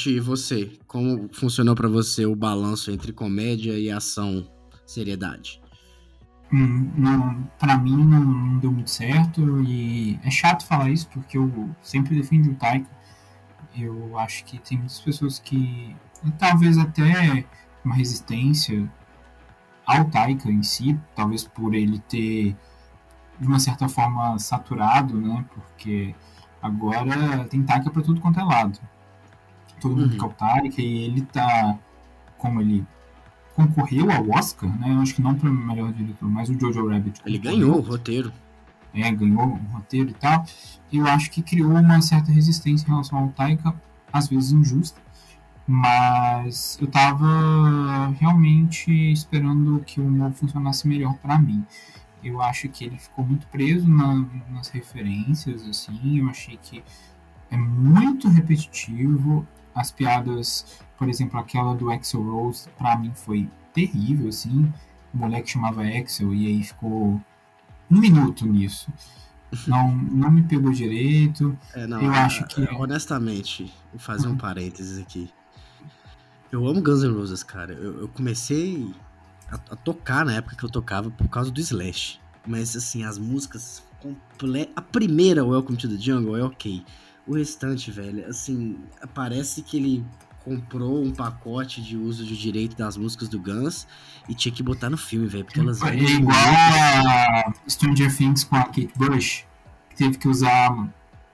[0.05, 0.77] E você?
[0.85, 4.51] Como funcionou para você o balanço entre comédia e ação,
[4.85, 5.61] seriedade?
[6.51, 11.37] Hum, não, pra mim não, não deu muito certo e é chato falar isso porque
[11.37, 12.89] eu sempre defendo o Taika.
[13.75, 15.95] Eu acho que tem muitas pessoas que
[16.39, 17.45] talvez até
[17.83, 18.89] uma resistência
[19.85, 22.55] ao Taika em si, talvez por ele ter
[23.39, 25.45] de uma certa forma saturado, né?
[25.53, 26.15] Porque
[26.61, 28.79] agora tem Taika para tudo quanto é lado.
[29.79, 30.17] Todo mundo uhum.
[30.17, 31.77] quer o Taika e ele tá
[32.37, 32.85] como ele
[33.57, 34.93] concorreu ao Oscar, né?
[34.93, 37.19] Eu acho que não para melhor diretor, mas o Jojo Rabbit.
[37.25, 38.31] Ele ganhou o roteiro.
[38.93, 40.45] É, ganhou o roteiro e tal.
[40.93, 43.73] Eu acho que criou uma certa resistência em relação ao Taika,
[44.13, 45.01] às vezes injusta.
[45.65, 51.65] Mas eu tava realmente esperando que o humor funcionasse melhor para mim.
[52.23, 56.19] Eu acho que ele ficou muito preso na, nas referências, assim.
[56.19, 56.83] Eu achei que
[57.49, 59.47] é muito repetitivo.
[59.75, 64.71] As piadas, por exemplo, aquela do Axel Rose, para mim foi terrível, assim.
[65.13, 67.21] O moleque chamava Axel e aí ficou
[67.89, 68.91] um minuto nisso.
[69.65, 71.57] Não, não me pegou direito.
[71.73, 72.67] É, não, eu acho que.
[72.75, 74.37] Honestamente, vou fazer um uhum.
[74.37, 75.31] parênteses aqui.
[76.51, 77.71] Eu amo Guns N' Roses, cara.
[77.71, 78.93] Eu, eu comecei
[79.49, 82.19] a, a, tocar na época que eu tocava por causa do Slash.
[82.45, 83.81] Mas, assim, as músicas.
[84.01, 84.69] Comple...
[84.75, 86.83] A primeira, Welcome to the Jungle, é ok.
[87.25, 88.77] O restante, velho, assim,
[89.13, 90.05] parece que ele
[90.47, 93.85] comprou um pacote de uso de direito das músicas do Guns
[94.29, 95.81] e tinha que botar no filme, velho, porque elas...
[95.81, 99.43] É igual a Stranger Things com a Kate Bush,
[99.89, 100.89] que teve que usar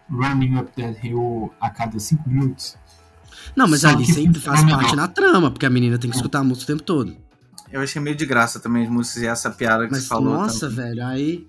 [0.10, 2.76] Running Up That Hill a cada cinco minutos.
[3.56, 6.20] Não, mas Só ali sempre faz parte na trama, porque a menina tem que é.
[6.20, 7.16] escutar a música o tempo todo.
[7.72, 10.34] Eu achei meio de graça também as músicas e essa piada que mas, você falou.
[10.34, 10.86] Nossa, também.
[10.86, 11.48] velho, aí.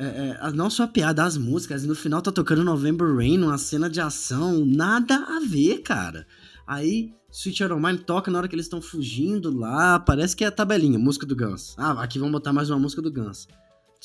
[0.00, 3.58] É, é, não só a piada, as músicas, no final tá tocando November Rain, uma
[3.58, 6.24] cena de ação, nada a ver, cara.
[6.68, 10.48] Aí, Sweet Iron Mine toca na hora que eles estão fugindo lá, parece que é
[10.48, 11.74] a tabelinha, música do Guns.
[11.78, 13.48] Ah, aqui vamos botar mais uma música do Guns.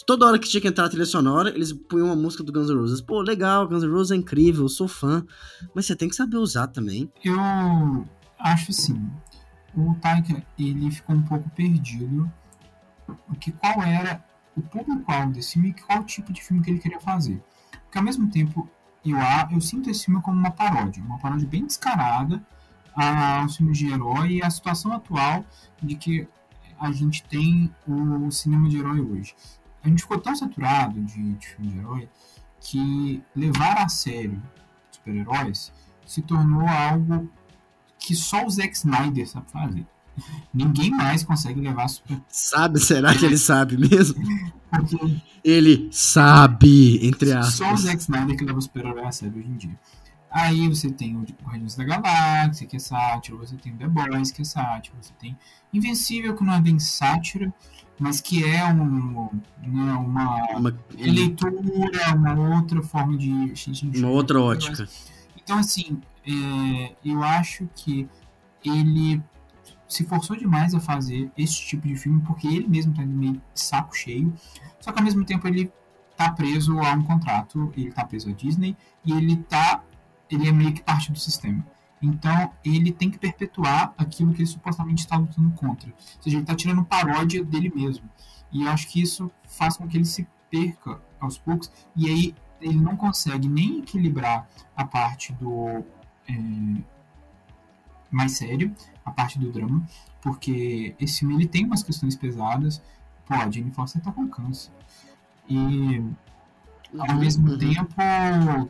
[0.08, 2.70] Toda hora que tinha que entrar a trilha sonora, eles punham uma música do Guns
[2.70, 3.02] N' Roses.
[3.02, 5.26] Pô, legal, Guns N' Roses é incrível, eu sou fã.
[5.76, 7.12] Mas você tem que saber usar também.
[7.22, 7.38] Eu
[8.40, 9.12] acho assim,
[9.76, 12.32] o Taika, ele ficou um pouco perdido.
[13.30, 14.24] O que, qual era
[14.56, 17.44] o público-alvo desse filme e qual tipo de filme que ele queria fazer.
[17.84, 18.70] Porque ao mesmo tempo,
[19.12, 19.18] eu,
[19.52, 21.04] eu sinto esse filme como uma paródia.
[21.04, 22.44] Uma paródia bem descarada
[22.96, 25.46] aos filmes de herói e a situação atual
[25.82, 26.28] de que
[26.80, 29.36] a gente tem o cinema de herói hoje
[29.84, 32.10] a gente ficou tão saturado de, de filme de herói
[32.60, 34.42] que levar a sério
[34.90, 35.74] super-heróis
[36.06, 37.30] se tornou algo
[38.00, 39.86] que só o Zack Snyder sabe fazer.
[40.54, 42.22] Ninguém mais consegue levar super.
[42.28, 42.80] Sabe?
[42.80, 44.22] Será que ele sabe mesmo?
[44.70, 47.56] Porque ele sabe, entre aspas.
[47.56, 49.80] Só o Zack Snyder que leva o super-herói a sério hoje em dia.
[50.32, 54.32] Aí você tem o Guardiões da Galáxia, que é sátira, você tem o The Boys,
[54.32, 55.38] que é sátira, você tem
[55.74, 57.52] Invencível, que não é bem sátira,
[58.00, 61.52] mas que é um, né, uma, uma leitura,
[62.16, 63.54] uma outra forma de.
[63.96, 64.88] Uma outra ótica.
[65.36, 68.08] Então, assim, é, eu acho que
[68.64, 69.20] ele
[69.94, 73.42] se forçou demais a fazer esse tipo de filme, porque ele mesmo tá meio de
[73.54, 74.34] saco cheio,
[74.80, 75.72] só que ao mesmo tempo ele
[76.18, 78.76] tá preso a um contrato, ele tá preso à Disney,
[79.06, 79.84] e ele tá.
[80.30, 81.64] ele é meio que parte do sistema.
[82.02, 85.90] Então, ele tem que perpetuar aquilo que ele supostamente está lutando contra.
[85.90, 88.10] Ou seja, ele está tirando paródia dele mesmo.
[88.52, 91.72] E eu acho que isso faz com que ele se perca aos poucos.
[91.96, 95.84] E aí, ele não consegue nem equilibrar a parte do.
[96.28, 96.34] É,
[98.16, 98.74] mais sério,
[99.04, 99.86] a parte do drama,
[100.22, 102.82] porque esse filme ele tem umas questões pesadas.
[103.26, 104.72] Pô, a Jane Foster tá com câncer.
[105.50, 106.04] E
[106.98, 107.58] ao mesmo uhum.
[107.58, 108.70] tempo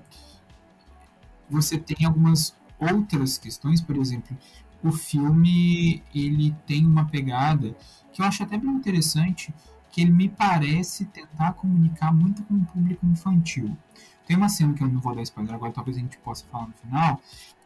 [1.50, 4.36] você tem algumas outras questões, por exemplo,
[4.84, 7.76] o filme ele tem uma pegada
[8.12, 9.54] que eu acho até bem interessante,
[9.92, 13.78] que ele me parece tentar comunicar muito com o público infantil.
[14.26, 16.68] Tem uma cena que eu não vou dar spoiler agora, talvez a gente possa falar
[16.68, 17.22] no final.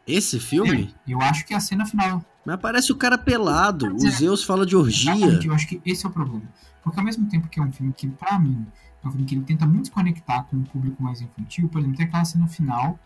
[0.08, 0.94] Esse filme?
[1.06, 2.24] É, eu acho que é a cena final.
[2.44, 3.94] Mas parece o cara pelado.
[3.94, 5.12] Os é, Zeus fala de orgia.
[5.12, 6.42] Exatamente, eu acho que esse é o problema.
[6.82, 8.66] Porque ao mesmo tempo que é um filme que, pra mim,
[9.04, 11.80] é um filme que ele tenta muito se conectar com o público mais infantil, por
[11.80, 12.98] exemplo, tem aquela cena final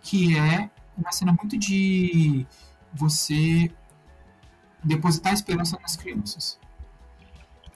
[0.00, 2.46] que é uma cena muito de
[2.92, 3.70] você
[4.84, 6.60] depositar esperança nas crianças.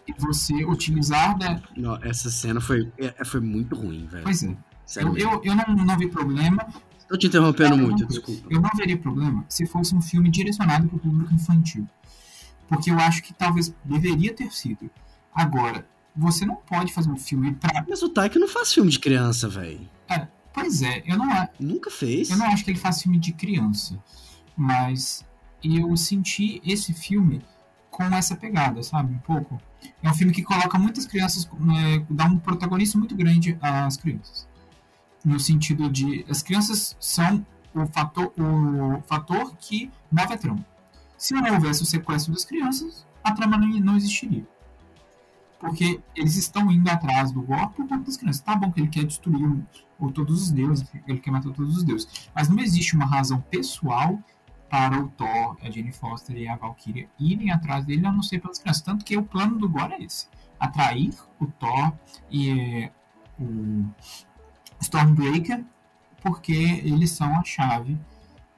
[0.07, 1.61] E você utilizar da.
[1.77, 4.23] Não, essa cena foi, é, foi muito ruim, velho.
[4.23, 4.57] Pois é.
[4.97, 6.67] eu, eu, eu não, não vi problema.
[7.09, 8.47] Tô te interrompendo muito, desculpa.
[8.51, 11.87] Eu não veria problema se fosse um filme direcionado para o público infantil.
[12.69, 14.91] Porque eu acho que talvez deveria ter sido.
[15.35, 17.85] Agora, você não pode fazer um filme pra.
[17.89, 19.89] Mas o Taika não faz filme de criança, velho.
[20.09, 20.29] É,
[20.61, 21.53] Pois é, eu não acho.
[21.61, 22.31] Nunca fez.
[22.31, 23.99] Eu não acho que ele faz filme de criança.
[24.57, 25.25] Mas
[25.63, 27.43] eu senti esse filme
[27.91, 29.15] com essa pegada, sabe?
[29.15, 29.61] Um pouco.
[30.03, 34.48] É um filme que coloca muitas crianças, é, dá um protagonismo muito grande às crianças.
[35.25, 36.25] No sentido de.
[36.29, 37.45] As crianças são
[37.75, 40.67] o fator, o fator que move a trama.
[41.17, 44.47] Se não houvesse o sequestro das crianças, a trama não, existiria.
[45.59, 48.41] Porque eles estão indo atrás do Gore por conta das crianças.
[48.41, 49.67] Tá bom que ele quer destruir o,
[49.99, 52.31] o, todos os deuses, ele quer matar todos os deuses.
[52.33, 54.23] Mas não existe uma razão pessoal
[54.71, 58.39] para o Thor, a Jane Foster e a Valkyria irem atrás dele, a não ser
[58.39, 58.83] pelas crianças.
[58.83, 60.29] Tanto que o plano do Gore é esse:
[60.61, 61.93] atrair o Thor
[62.31, 62.93] e eh,
[63.41, 63.85] o
[64.81, 65.65] Stormbreaker,
[66.23, 67.99] porque eles são a chave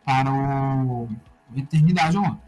[0.05, 1.09] para o
[1.55, 2.39] Eternidade Online.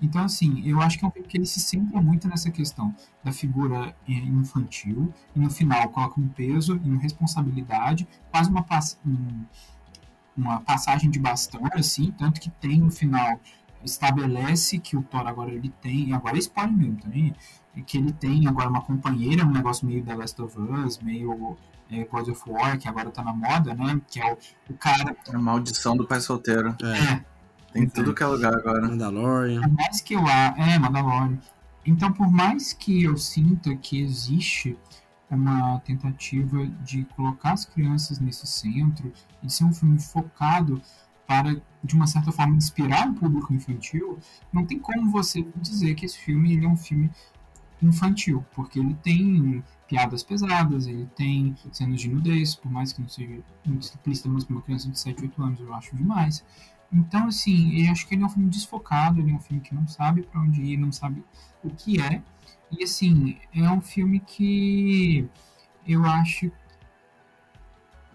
[0.00, 2.94] Então, assim, eu acho que é um filme que ele se centra muito nessa questão
[3.24, 8.64] da figura eh, infantil, e no final coloca um peso e uma responsabilidade, quase uma,
[9.06, 9.44] um,
[10.36, 13.40] uma passagem de bastão, assim, tanto que tem no final,
[13.82, 17.34] estabelece que o Thor agora ele tem, agora é spoiler mesmo também,
[17.86, 21.56] que ele tem agora uma companheira, um negócio meio The Last of Us, meio
[21.90, 24.00] é, God of War, que agora tá na moda, né?
[24.08, 24.38] Que é o,
[24.70, 25.16] o cara.
[25.28, 26.74] É a maldição do pai solteiro.
[26.82, 27.14] É.
[27.14, 27.24] é
[27.72, 28.88] tem então, tudo que é lugar agora.
[28.88, 29.60] Mandalorian.
[29.60, 30.26] Por mais que eu.
[30.28, 31.38] É, Mandalorian.
[31.84, 34.76] Então, por mais que eu sinta que existe
[35.30, 39.12] uma tentativa de colocar as crianças nesse centro
[39.42, 40.80] e ser um filme focado
[41.26, 44.18] para, de uma certa forma, inspirar o público infantil,
[44.52, 47.10] não tem como você dizer que esse filme ele é um filme
[47.82, 53.08] infantil, porque ele tem piadas pesadas, ele tem cenas de nudez, por mais que não
[53.08, 56.44] seja muito explícita, mas para uma criança de 7, 8 anos eu acho demais.
[56.92, 59.74] Então, assim, eu acho que ele é um filme desfocado, ele é um filme que
[59.74, 61.22] não sabe para onde ir, não sabe
[61.62, 62.22] o que é.
[62.70, 65.28] E, assim, é um filme que
[65.86, 66.50] eu acho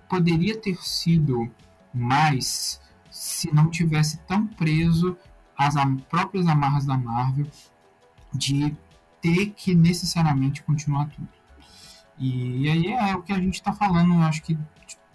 [0.09, 1.49] poderia ter sido
[1.93, 5.17] mais se não tivesse tão preso
[5.57, 5.75] às
[6.09, 7.47] próprias amarras da Marvel
[8.33, 8.75] de
[9.21, 11.40] ter que necessariamente continuar tudo.
[12.21, 14.55] E, e aí é o que a gente está falando, eu acho que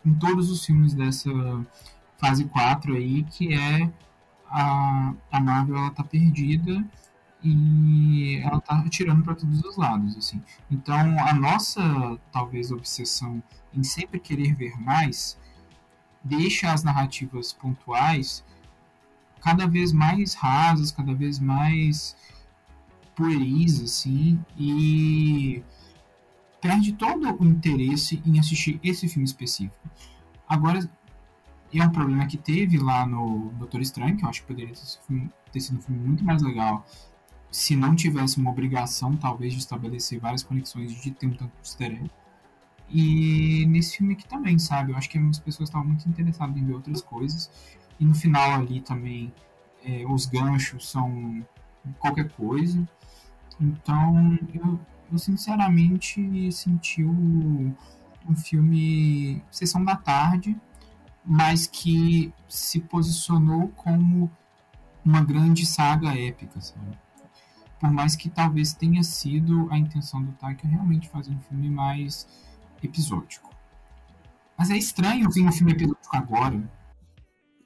[0.05, 1.31] em todos os filmes dessa
[2.19, 3.89] fase 4 aí, que é
[4.49, 6.85] a, a Marvel ela tá perdida
[7.45, 10.43] e ela tá atirando para todos os lados, assim.
[10.69, 11.81] Então, a nossa,
[12.33, 13.41] talvez, obsessão
[13.73, 15.39] em sempre querer ver mais
[16.25, 18.45] deixa as narrativas pontuais
[19.41, 22.17] cada vez mais rasas, cada vez mais
[23.15, 25.63] pueris, assim, e
[26.67, 29.89] perde todo o interesse em assistir esse filme específico.
[30.49, 30.81] Agora,
[31.73, 34.75] é um problema que teve lá no Doutor Estranho, que eu acho que poderia
[35.53, 36.85] ter, sido um filme muito mais legal
[37.51, 41.69] se não tivesse uma obrigação, talvez, de estabelecer várias conexões de ter um tanto de
[41.69, 42.11] easter.
[42.91, 44.93] E nesse filme aqui também, sabe?
[44.93, 47.51] Eu acho que as pessoas estavam muito interessadas em ver outras coisas.
[47.99, 49.33] E no final ali também,
[49.85, 51.45] é, os ganchos são
[51.99, 52.87] qualquer coisa.
[53.61, 54.79] Então, eu,
[55.11, 57.75] eu sinceramente senti o,
[58.29, 60.57] um filme Sessão da Tarde,
[61.25, 64.31] mas que se posicionou como
[65.05, 66.99] uma grande saga épica, sabe?
[67.79, 72.27] Por mais que talvez tenha sido a intenção do Taika realmente fazer um filme mais
[72.83, 73.51] episódico.
[74.57, 76.71] Mas é estranho ver um filme episódico agora.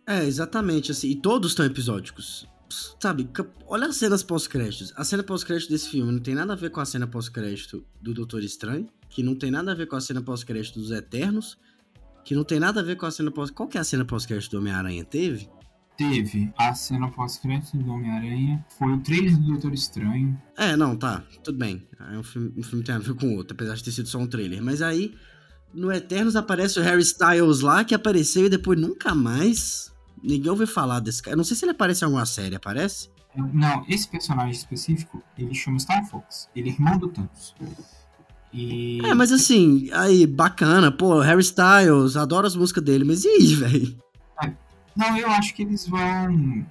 [0.06, 2.48] É, exatamente, assim, e todos estão episódicos.
[3.00, 3.28] Sabe,
[3.66, 4.92] olha as cenas pós-créditos.
[4.96, 8.14] A cena pós-crédito desse filme não tem nada a ver com a cena pós-crédito do
[8.14, 11.58] Doutor Estranho, que não tem nada a ver com a cena pós-crédito dos Eternos,
[12.24, 13.50] que não tem nada a ver com a cena pós.
[13.50, 15.04] Qual que é a cena pós-crédito do Homem-Aranha?
[15.04, 15.48] Teve?
[15.96, 16.52] Teve.
[16.56, 20.40] A cena pós-crédito do Homem-Aranha foi o trailer do Doutor Estranho.
[20.56, 21.24] É, não, tá.
[21.42, 21.86] Tudo bem.
[22.12, 24.08] É um filme, um filme tem a ver com o outro, apesar de ter sido
[24.08, 24.62] só um trailer.
[24.62, 25.14] Mas aí,
[25.74, 29.89] no Eternos aparece o Harry Styles lá, que apareceu e depois nunca mais.
[30.22, 31.34] Ninguém ouviu falar desse cara.
[31.34, 33.10] Eu não sei se ele aparece em alguma série, aparece?
[33.34, 36.48] Não, esse personagem específico, ele chama Star Fox.
[36.54, 37.54] Ele é irmão do Thanos.
[38.52, 39.00] E...
[39.04, 43.54] É, mas assim, aí, bacana, pô, Harry Styles, adoro as músicas dele, mas e aí,
[43.54, 43.98] velho?
[44.42, 44.52] É,
[44.96, 46.66] não, eu acho que eles vão,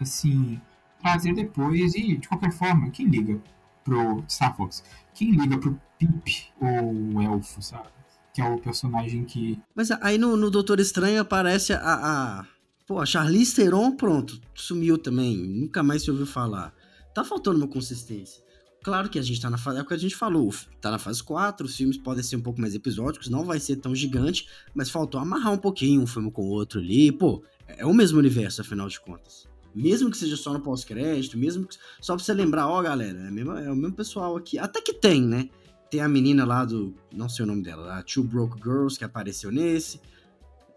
[0.00, 0.60] assim,
[1.00, 3.40] trazer depois, e de qualquer forma, quem liga
[3.84, 4.82] pro Star Fox?
[5.14, 7.88] Quem liga pro Pip, ou o Elfo, sabe?
[8.34, 9.60] Que é o personagem que.
[9.74, 12.44] Mas aí no, no Doutor Estranho aparece a, a.
[12.92, 16.74] Pô, a Charlize Theron, pronto, sumiu também, nunca mais se ouviu falar.
[17.14, 18.44] Tá faltando uma consistência.
[18.84, 20.98] Claro que a gente tá na fase, é o que a gente falou, tá na
[20.98, 24.46] fase 4, os filmes podem ser um pouco mais episódicos, não vai ser tão gigante,
[24.74, 28.18] mas faltou amarrar um pouquinho um filme com o outro ali, pô, é o mesmo
[28.18, 29.48] universo, afinal de contas.
[29.74, 33.30] Mesmo que seja só no pós-crédito, mesmo que, só pra você lembrar, ó, galera, é,
[33.30, 35.48] mesmo, é o mesmo pessoal aqui, até que tem, né?
[35.90, 39.04] Tem a menina lá do, não sei o nome dela, a Two Broke Girls, que
[39.04, 39.98] apareceu nesse,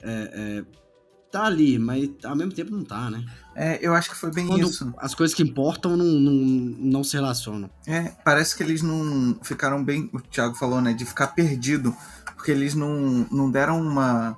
[0.01, 0.84] é, é,
[1.35, 3.25] tá ali, mas ao mesmo tempo não tá, né?
[3.53, 4.93] É, eu acho que foi bem Quando isso.
[4.97, 7.69] as coisas que importam não, não, não se relacionam.
[7.85, 10.09] É, parece que eles não ficaram bem.
[10.13, 10.93] O Thiago falou, né?
[10.93, 11.95] De ficar perdido.
[12.35, 14.37] Porque eles não, não deram uma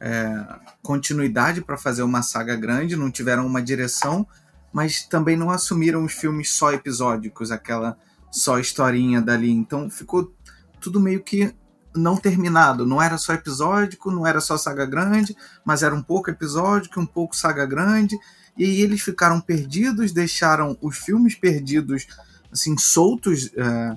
[0.00, 0.46] é,
[0.82, 4.26] continuidade para fazer uma saga grande, não tiveram uma direção,
[4.72, 7.98] mas também não assumiram os filmes só episódicos, aquela
[8.30, 9.50] só historinha dali.
[9.50, 10.32] Então ficou
[10.80, 11.54] tudo meio que
[11.94, 12.86] não terminado.
[12.86, 17.06] Não era só episódico, não era só saga grande, mas era um pouco episódico, um
[17.06, 18.16] pouco saga grande.
[18.56, 22.06] E eles ficaram perdidos, deixaram os filmes perdidos,
[22.52, 23.96] assim, soltos, é,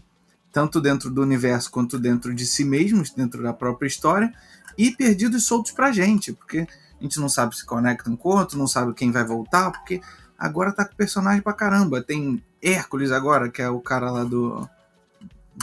[0.52, 4.32] tanto dentro do universo quanto dentro de si mesmos, dentro da própria história,
[4.78, 6.68] e perdidos soltos pra gente, porque
[7.00, 10.02] a gente não sabe se conectam com outro, não sabe quem vai voltar, porque
[10.38, 12.02] agora tá com personagem pra caramba.
[12.02, 14.70] Tem Hércules agora, que é o cara lá do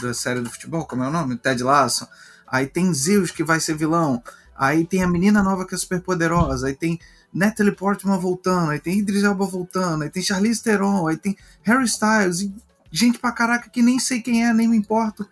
[0.01, 1.37] da série do futebol, como é o nome?
[1.37, 2.07] Ted Lasso.
[2.47, 4.21] Aí tem Zeus que vai ser vilão.
[4.57, 6.67] Aí tem a menina nova que é super poderosa.
[6.67, 6.99] Aí tem
[7.33, 8.71] Natalie Portman voltando.
[8.71, 10.03] Aí tem Idris Elba voltando.
[10.03, 11.07] Aí tem Charlize Theron.
[11.07, 12.41] Aí tem Harry Styles.
[12.41, 12.53] E
[12.91, 15.27] gente pra caraca que nem sei quem é, nem me importo.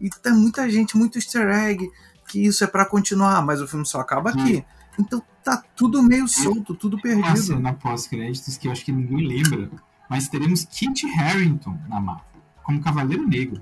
[0.00, 1.88] E tem muita gente, muito easter egg.
[2.28, 4.64] Que isso é para continuar, mas o filme só acaba aqui.
[4.98, 7.38] Então tá tudo meio solto, tudo Uma perdido.
[7.38, 9.70] cena pós-créditos que eu acho que ninguém lembra,
[10.10, 12.24] mas teremos Kit Harington na Marvel,
[12.64, 13.60] como Cavaleiro Negro.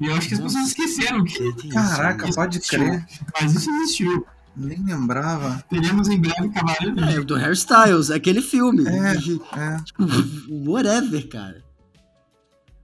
[0.00, 1.52] E eu acho que as pessoas esqueceram que.
[1.68, 2.78] Caraca, Isso pode existiu.
[2.80, 3.06] crer.
[3.40, 4.26] Mas isso existiu.
[4.56, 5.64] Nem lembrava.
[5.70, 7.10] Teremos em breve Cavaleiro Negro.
[7.14, 8.86] É, o do hairstyles, aquele filme.
[8.86, 9.14] É.
[9.14, 9.76] De- É.
[9.82, 10.02] tipo,
[10.70, 11.62] whatever, cara.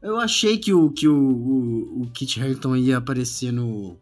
[0.00, 3.98] Eu achei que o, que o, o, o Kit Harington ia aparecer no.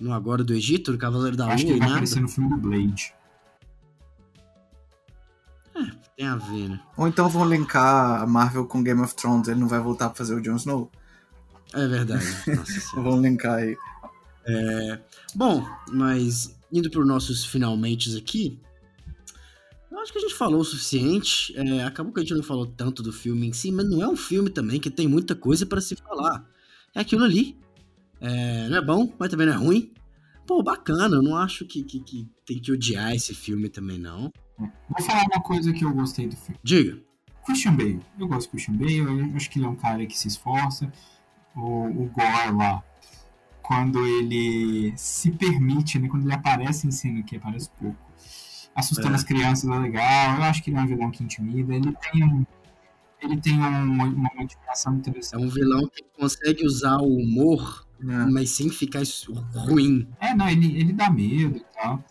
[0.00, 1.98] No Agora do Egito, no Cavaleiro da Lua acho que ele vai nada.
[2.00, 3.12] aparecer no filme do Blade.
[6.16, 6.80] Tem a ver, né?
[6.96, 10.16] Ou então vão linkar a Marvel com Game of Thrones, ele não vai voltar pra
[10.16, 10.90] fazer o Jon Snow?
[11.74, 12.24] É verdade.
[12.94, 13.76] Vão linkar aí.
[15.34, 18.58] Bom, mas indo para os nossos finalmente aqui,
[19.90, 21.52] eu acho que a gente falou o suficiente.
[21.56, 24.08] É, acabou que a gente não falou tanto do filme em si, mas não é
[24.08, 26.48] um filme também que tem muita coisa para se falar.
[26.94, 27.58] É aquilo ali.
[28.20, 29.92] É, não é bom, mas também não é ruim.
[30.46, 31.16] Pô, bacana.
[31.16, 34.32] Eu não acho que, que, que tem que odiar esse filme também, não.
[34.56, 36.60] Vou falar uma coisa que eu gostei do filme.
[36.62, 37.02] Diga.
[37.44, 38.00] Christian Bale.
[38.18, 40.92] Eu gosto do Christian Bale, eu acho que ele é um cara que se esforça.
[41.58, 42.82] O, o Gore lá,
[43.62, 47.98] quando ele se permite, né, quando ele aparece em cena, que aparece pouco,
[48.74, 49.14] assustando É.
[49.16, 50.36] as crianças é legal.
[50.36, 51.74] Eu acho que ele é um vilão que intimida.
[51.74, 52.46] Ele tem um,
[53.20, 55.44] ele tem um- uma motivação É interessante.
[55.44, 58.04] um vilão que consegue usar o humor, É.
[58.30, 59.02] mas sem ficar
[59.54, 60.06] ruim.
[60.20, 62.02] É, não, ele, ele dá medo e tal.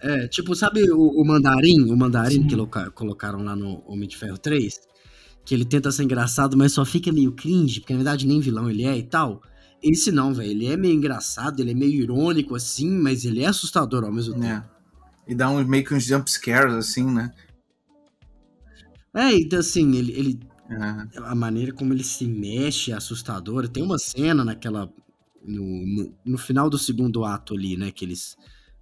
[0.00, 1.90] É, tipo, sabe o, o Mandarim?
[1.92, 2.46] O Mandarim Sim.
[2.46, 4.80] que loca- colocaram lá no Homem de Ferro 3?
[5.44, 8.70] Que ele tenta ser engraçado, mas só fica meio cringe, porque na verdade nem vilão
[8.70, 9.42] ele é e tal.
[9.82, 10.50] Esse não, velho.
[10.50, 14.34] Ele é meio engraçado, ele é meio irônico assim, mas ele é assustador ao mesmo
[14.36, 14.46] tempo.
[14.46, 14.70] É.
[15.26, 17.32] E dá uns, meio que uns jump scares, assim, né?
[19.14, 20.40] É, então assim, ele, ele
[20.70, 21.18] É.
[21.24, 23.68] a maneira como ele se mexe é assustadora.
[23.68, 24.90] Tem uma cena naquela.
[25.44, 27.90] No, no, no final do segundo ato ali, né?
[27.90, 28.36] Que eles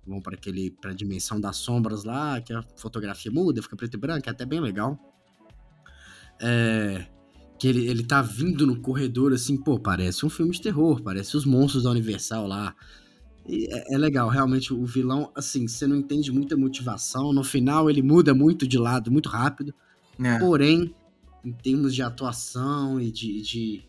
[0.07, 0.71] vão para aquele.
[0.71, 4.45] pra dimensão das sombras lá, que a fotografia muda, fica preto e branco, é até
[4.47, 4.99] bem legal.
[6.41, 7.07] É.
[7.59, 11.37] Que ele, ele tá vindo no corredor assim, pô, parece um filme de terror, parece
[11.37, 12.75] os monstros da Universal lá.
[13.47, 17.33] É, é legal, realmente, o vilão, assim, você não entende muita motivação.
[17.33, 19.75] No final ele muda muito de lado, muito rápido.
[20.19, 20.39] É.
[20.39, 20.95] Porém,
[21.45, 23.85] em termos de atuação e de, de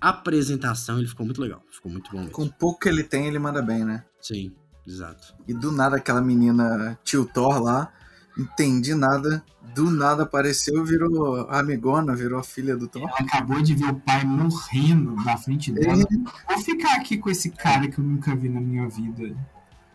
[0.00, 1.62] apresentação, ele ficou muito legal.
[1.70, 2.32] Ficou muito bom mesmo.
[2.32, 4.04] Com o pouco que ele tem, ele manda bem, né?
[4.20, 4.52] Sim,
[4.86, 5.34] exato.
[5.48, 7.92] E do nada aquela menina tio Thor lá,
[8.38, 9.44] entendi nada.
[9.74, 13.02] Do nada apareceu e virou a amigona, virou a filha do Thor.
[13.02, 16.04] Ela acabou de ver o pai morrendo na frente dela.
[16.48, 19.34] Vou ficar aqui com esse cara que eu nunca vi na minha vida.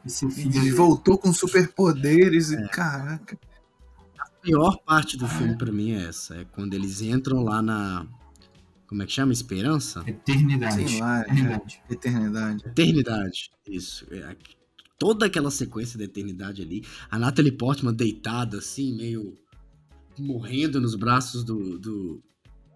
[0.06, 3.38] Esse filho E de- voltou com superpoderes e caraca.
[4.20, 6.36] A pior parte do filme pra mim é essa.
[6.36, 8.06] É quando eles entram lá na.
[8.88, 9.32] Como é que chama?
[9.32, 10.04] Esperança?
[10.08, 10.90] Eternidade.
[10.90, 11.24] Sei lá, é.
[11.24, 11.82] Eternidade.
[11.90, 12.64] Eternidade.
[12.66, 13.52] Eternidade.
[13.68, 14.06] Isso.
[15.00, 16.84] É, toda aquela sequência da eternidade ali.
[17.10, 19.38] A Natalie Portman deitada, assim, meio
[20.18, 22.22] morrendo nos braços do, do,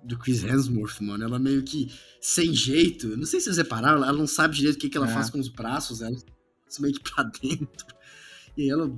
[0.04, 1.24] do Chris Hemsworth, mano.
[1.24, 3.18] Ela meio que sem jeito.
[3.18, 5.14] Não sei se vocês repararam, ela não sabe direito o que, que ela É.
[5.14, 6.16] faz com os braços, ela
[6.70, 7.86] se meio que pra dentro.
[8.58, 8.90] E ela,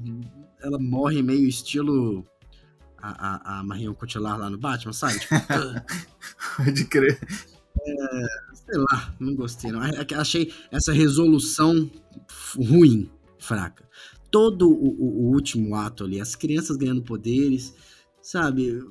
[0.61, 2.23] ela morre meio estilo
[2.97, 5.19] a, a, a Marion Cotillard lá no Batman, sabe?
[5.19, 5.33] Tipo,
[6.57, 7.19] Pode crer.
[8.53, 9.71] sei lá, não gostei.
[9.71, 9.83] Não.
[9.83, 11.89] É Achei essa resolução
[12.57, 13.09] ruim,
[13.45, 13.87] fraca.
[14.31, 17.73] Todo o, o- o último ato ali, as crianças ganhando poderes,
[18.21, 18.81] sabe?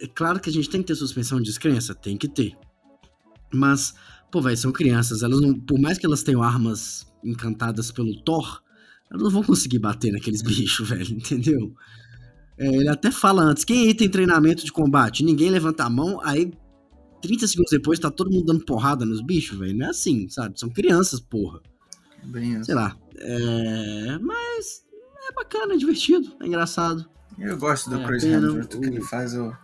[0.00, 2.56] É claro que a gente tem que ter suspensão de descrença, tem que ter.
[3.52, 3.94] Mas,
[4.30, 8.62] pô, velho, são crianças, elas não, por mais que elas tenham armas encantadas pelo Thor,
[9.10, 11.74] Elas não vão conseguir bater naqueles bichos, velho, entendeu?
[12.58, 15.24] É, ele até fala antes, quem aí tem treinamento de combate?
[15.24, 16.52] Ninguém levanta a mão, aí
[17.22, 19.76] 30 segundos depois tá todo mundo dando porrada nos bichos, velho.
[19.76, 20.58] Não é assim, sabe?
[20.60, 21.60] São crianças, porra.
[22.24, 22.96] Bem, Sei lá.
[23.20, 24.18] É...
[24.18, 24.82] Mas
[25.28, 27.08] é bacana, é divertido, é engraçado.
[27.38, 29.54] eu gosto do É, Chris pena, Hemsworth, o que ele faz, eu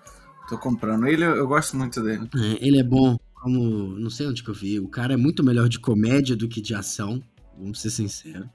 [0.49, 1.07] tô comprando.
[1.07, 2.29] Ele, eu gosto muito dele.
[2.35, 3.89] É, ele é bom, como.
[3.99, 4.79] Não sei onde que eu vi.
[4.81, 7.23] O cara é muito melhor de comédia do que de ação.
[7.59, 8.47] Vamos ser sinceros.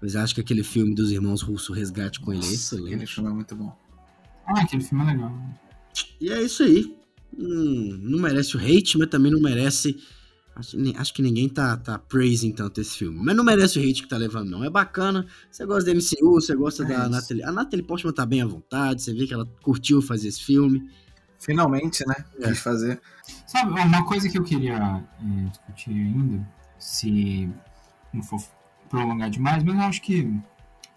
[0.00, 3.14] Mas acho que aquele filme dos irmãos Russo Resgate com ele é Nossa, Aquele excelente.
[3.14, 3.76] filme é muito bom.
[4.46, 5.32] Ah, aquele filme é legal.
[6.20, 6.96] E é isso aí.
[7.36, 9.96] Hum, não merece o hate, mas também não merece.
[10.58, 13.18] Acho, acho que ninguém tá, tá praising tanto esse filme.
[13.22, 14.64] Mas não merece o hate que tá levando, não.
[14.64, 15.24] É bacana.
[15.50, 17.10] Você gosta da MCU, você gosta É da isso.
[17.10, 17.42] Natalie.
[17.44, 19.00] A Natalie Portman tá bem à vontade.
[19.02, 20.90] Você vê que ela curtiu fazer esse filme.
[21.38, 22.16] Finalmente, né?
[22.40, 22.48] É.
[22.48, 23.00] Quis fazer.
[23.46, 24.76] Sabe, uma coisa que eu queria
[25.20, 26.48] é, discutir ainda,
[26.78, 27.48] se
[28.12, 28.42] não for
[28.90, 30.28] prolongar demais, mas eu acho que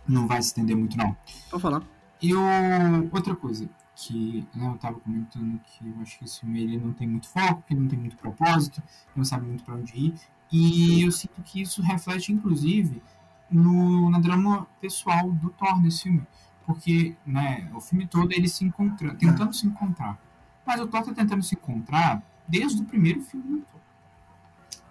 [0.08, 1.16] não vai se estender muito não.
[1.52, 1.84] Pode falar.
[2.20, 3.70] E o- outra coisa
[4.02, 7.28] que né, eu tava comentando que eu acho que esse filme ele não tem muito
[7.28, 8.82] foco, que não tem muito propósito,
[9.16, 10.16] não sabe muito para onde ir.
[10.52, 13.02] E eu sinto que isso reflete, inclusive,
[13.50, 16.24] no, na drama pessoal do Thor nesse filme.
[16.66, 20.20] Porque né, o filme todo ele se encontrando, tentando se encontrar.
[20.66, 23.82] Mas o Thor tá tentando se encontrar desde o primeiro filme do Thor.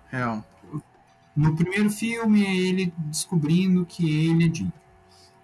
[0.08, 0.44] Real.
[1.34, 4.72] No primeiro filme é ele descobrindo que ele é digno.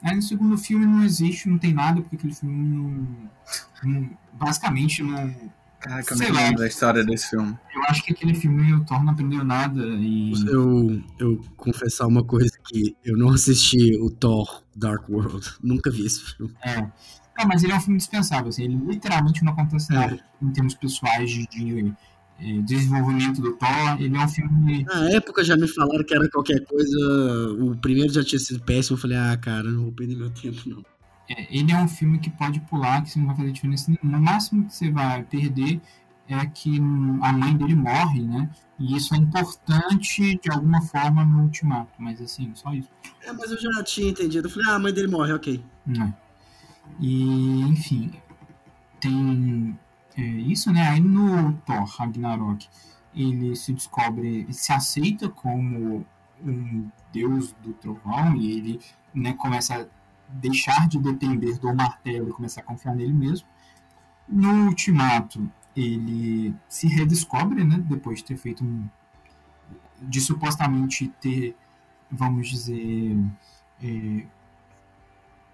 [0.02, 3.06] Aí no segundo filme não existe, não tem nada, porque aquele filme não.
[3.84, 5.34] não- basicamente não.
[5.80, 7.56] Caraca, eu não lembro da história desse filme.
[7.74, 10.32] Eu acho que aquele filme o Thor não aprendeu nada e.
[10.46, 15.46] Eu, eu confessar uma coisa que eu não assisti o Thor Dark World.
[15.62, 16.52] Nunca vi esse filme.
[16.62, 16.80] É.
[17.38, 19.96] Ah, mas ele é um filme dispensável, assim, ele literalmente não acontece É.
[19.96, 21.92] nada em termos pessoais de, de,
[22.64, 24.00] desenvolvimento do Thor.
[24.00, 24.84] Ele é um filme.
[24.84, 26.98] Na época já me falaram que era qualquer coisa.
[27.60, 28.96] O primeiro já tinha sido péssimo.
[28.96, 30.84] Eu falei, ah, cara, não vou perder meu tempo, não.
[31.28, 34.18] é, ele é um filme que pode pular, que você não vai fazer diferença nenhuma.
[34.18, 35.80] O máximo que você vai perder
[36.28, 38.50] é que a mãe dele morre, né?
[38.78, 42.90] E isso é importante de alguma forma no ultimato, mas assim, só isso.
[43.22, 44.48] É, mas eu já tinha entendido.
[44.48, 45.64] Eu falei, ah, a mãe dele morre, ok.
[45.86, 46.14] Né?
[47.00, 48.12] E, enfim,
[49.00, 49.78] tem
[50.16, 50.88] é, isso, né?
[50.88, 52.66] Aí no Thor Ragnarok,
[53.14, 56.06] ele se descobre, ele se aceita como
[56.42, 58.80] um deus do trovão e ele
[59.14, 59.86] né, começa a
[60.28, 63.46] deixar de depender do martelo e começar a confiar nele mesmo.
[64.28, 67.78] No Ultimato, ele se redescobre, né?
[67.78, 68.88] Depois de ter feito um.
[70.00, 71.54] de supostamente ter,
[72.10, 73.16] vamos dizer.
[73.82, 74.26] é,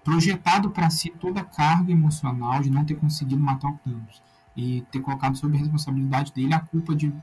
[0.03, 4.21] projetado para si toda a carga emocional de não ter conseguido matar o Thanos
[4.55, 7.13] e ter colocado sob a responsabilidade dele a culpa de,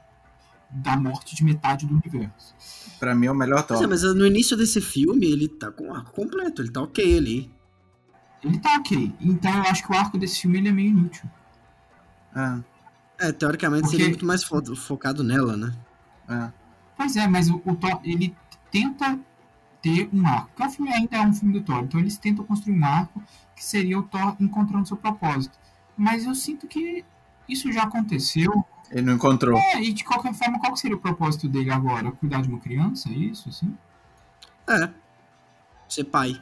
[0.70, 2.54] da morte de metade do universo.
[2.98, 3.82] Pra mim é o melhor Thor.
[3.82, 6.60] é, mas no início desse filme ele tá com o arco completo.
[6.62, 7.50] Ele tá ok ali.
[8.42, 9.14] Ele tá ok.
[9.20, 11.28] Então eu acho que o arco desse filme ele é meio inútil.
[12.34, 12.62] É,
[13.28, 15.74] É, teoricamente Porque- seria muito mais fo- focado nela, né?
[16.28, 16.52] é.
[16.96, 18.34] Pois é, mas o, o Thor, ele
[18.70, 19.18] tenta
[19.82, 20.48] ter um arco.
[20.54, 23.22] Porque o filme ainda é um filme do Thor, então eles tentam construir um arco
[23.56, 25.58] que seria o Thor encontrando seu propósito.
[25.96, 27.04] Mas eu sinto que
[27.50, 28.64] isso já aconteceu.
[28.90, 29.56] Ele não encontrou.
[29.56, 32.10] É, e de qualquer forma, qual que seria o propósito dele agora?
[32.12, 33.08] Cuidar de uma criança?
[33.08, 33.76] É isso, assim?
[34.68, 34.88] É.
[35.88, 36.40] Ser pai.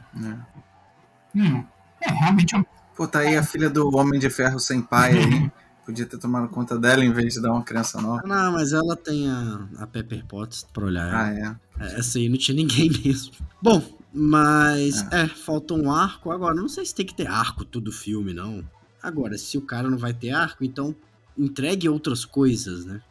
[1.35, 1.63] Hum.
[2.01, 2.65] É, realmente é um
[2.99, 5.51] Pô, tá aí a filha do Homem de Ferro sem pai aí.
[5.85, 8.21] Podia ter tomado conta dela em vez de dar uma criança nova.
[8.27, 11.15] Não, mas ela tem a, a Pepper Potts pra olhar.
[11.15, 11.61] Ah, ela.
[11.79, 11.97] é.
[11.97, 13.31] Essa aí não tinha ninguém mesmo.
[13.61, 13.81] Bom,
[14.13, 15.29] mas é.
[15.29, 16.53] falta um arco agora.
[16.53, 18.65] Não sei se tem que ter arco todo filme, não.
[19.01, 20.95] Agora, se o cara não vai ter arco, então
[21.37, 23.01] entregue outras coisas, né?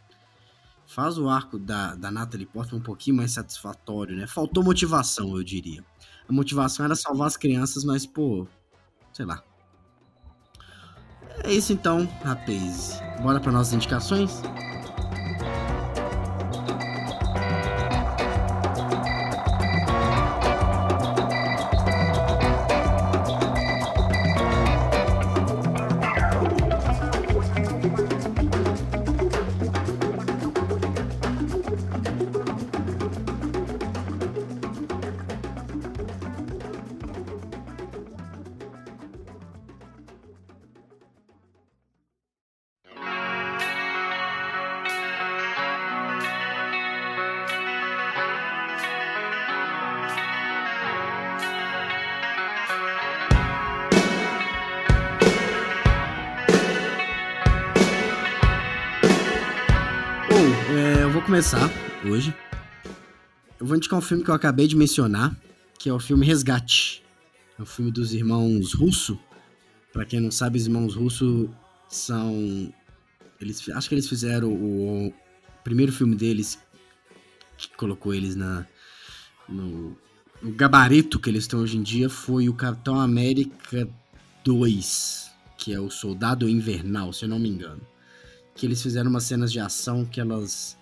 [0.86, 4.26] Faz o arco da, da Natalie Portman um pouquinho mais satisfatório, né?
[4.26, 5.84] Faltou motivação, eu diria.
[6.28, 8.46] A motivação era salvar as crianças, mas, pô,
[9.12, 9.42] sei lá.
[11.44, 13.00] É isso então, rapaz.
[13.22, 14.42] Bora para nossas indicações?
[61.38, 61.70] Começar
[62.04, 62.34] hoje.
[63.60, 65.36] Eu vou indicar um filme que eu acabei de mencionar,
[65.78, 67.00] que é o filme Resgate.
[67.56, 69.16] É o filme dos irmãos Russo.
[69.92, 71.48] Para quem não sabe, os irmãos Russo
[71.88, 72.74] são
[73.40, 75.14] eles acho que eles fizeram o, o
[75.62, 76.58] primeiro filme deles
[77.56, 78.66] que colocou eles na
[79.48, 79.96] no,
[80.42, 83.88] no gabarito que eles estão hoje em dia foi o Capitão América
[84.44, 87.82] 2, que é o Soldado Invernal, se eu não me engano.
[88.56, 90.77] Que eles fizeram umas cenas de ação que elas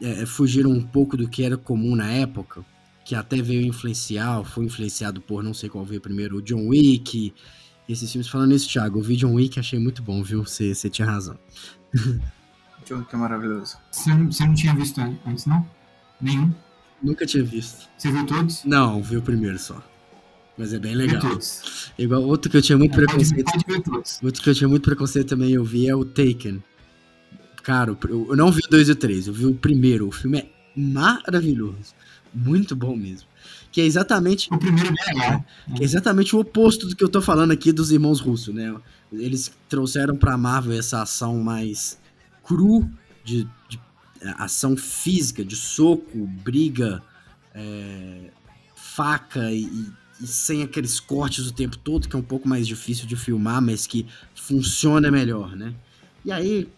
[0.00, 2.64] é, é fugiram um pouco do que era comum na época,
[3.04, 7.32] que até veio influenciar, foi influenciado por não sei qual veio primeiro, o John Wick.
[7.88, 10.44] E esses filmes falando isso, Thiago, eu vi John Wick achei muito bom, viu?
[10.44, 11.38] Você, tinha razão.
[12.84, 13.76] John Wick é maravilhoso.
[13.90, 15.66] Você não, você não tinha visto antes, não?
[16.20, 16.52] Nenhum?
[17.02, 17.88] Nunca tinha visto.
[17.96, 18.64] Você viu todos?
[18.64, 19.82] Não, vi o primeiro só.
[20.58, 21.20] Mas é bem legal.
[21.98, 23.44] Igual outro que eu tinha muito É, preconceito.
[23.84, 24.10] pode.
[24.22, 26.62] Outro que eu tinha muito preconceito também, eu vi é o Taken.
[27.66, 30.06] Cara, eu não vi o 2 e 3, eu vi o primeiro.
[30.06, 31.94] O filme é maravilhoso.
[32.32, 33.26] Muito bom mesmo.
[33.72, 35.44] Que é exatamente, O primeiro é legal.
[35.74, 38.72] que é exatamente o oposto do que eu tô falando aqui dos irmãos russos, né?
[39.12, 41.98] Eles trouxeram pra Marvel essa ação mais
[42.44, 42.88] cru,
[43.24, 43.80] de, de,
[44.20, 47.02] é, ação física, de soco, briga,
[47.52, 48.30] é,
[48.76, 49.68] faca e-
[50.20, 53.60] e sem aqueles cortes o tempo todo, que é um pouco mais difícil de filmar,
[53.60, 54.06] mas que
[54.36, 55.74] funciona melhor, né?
[56.24, 56.68] E aí,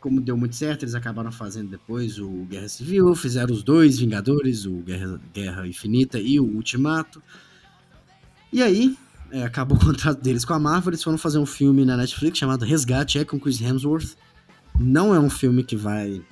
[0.00, 4.64] como deu muito certo, eles acabaram fazendo depois o Guerra Civil, fizeram os dois Vingadores,
[4.64, 7.22] o Guerra, Guerra Infinita e o Ultimato.
[8.52, 8.96] E aí,
[9.30, 12.38] é, acabou o contrato deles com a Marvel, eles foram fazer um filme na Netflix
[12.38, 14.16] chamado Resgate, é com Chris Hemsworth.
[14.78, 16.22] Não é um filme que vai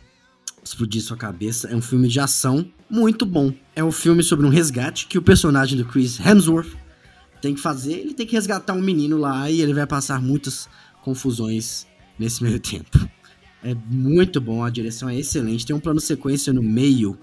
[0.62, 3.53] explodir sua cabeça, é um filme de ação muito bom.
[3.75, 6.77] É um filme sobre um resgate que o personagem do Chris Hemsworth
[7.41, 10.69] tem que fazer, ele tem que resgatar um menino lá e ele vai passar muitas
[11.03, 11.87] confusões
[12.19, 13.09] nesse meio tempo.
[13.63, 17.19] É muito bom, a direção é excelente, tem um plano sequência no meio,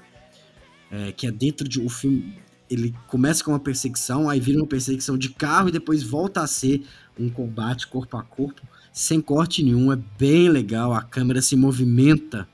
[0.92, 2.38] é, que é dentro de um filme.
[2.70, 6.48] Ele começa com uma perseguição, aí vira uma perseguição de carro e depois volta a
[6.48, 6.84] ser
[7.20, 8.62] um combate corpo a corpo,
[8.92, 9.92] sem corte nenhum.
[9.92, 12.48] É bem legal, a câmera se movimenta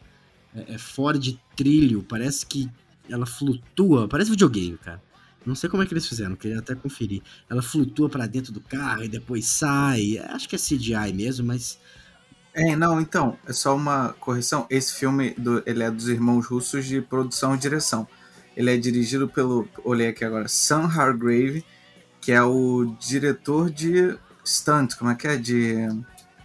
[0.53, 2.69] é, é fora de trilho, parece que
[3.09, 5.01] ela flutua, parece videogame, cara.
[5.45, 7.21] Não sei como é que eles fizeram, queria até conferir.
[7.49, 10.17] Ela flutua pra dentro do carro e depois sai.
[10.29, 11.79] Acho que é CGI mesmo, mas
[12.59, 14.65] É, não, então, é só uma correção.
[14.69, 18.05] Esse filme, do, ele é dos irmãos russos de produção e direção.
[18.55, 21.63] Ele é dirigido pelo, olhei aqui agora, Sam Hargrave,
[22.19, 24.13] que é o diretor de
[24.45, 25.37] stunt, como é que é?
[25.37, 25.87] De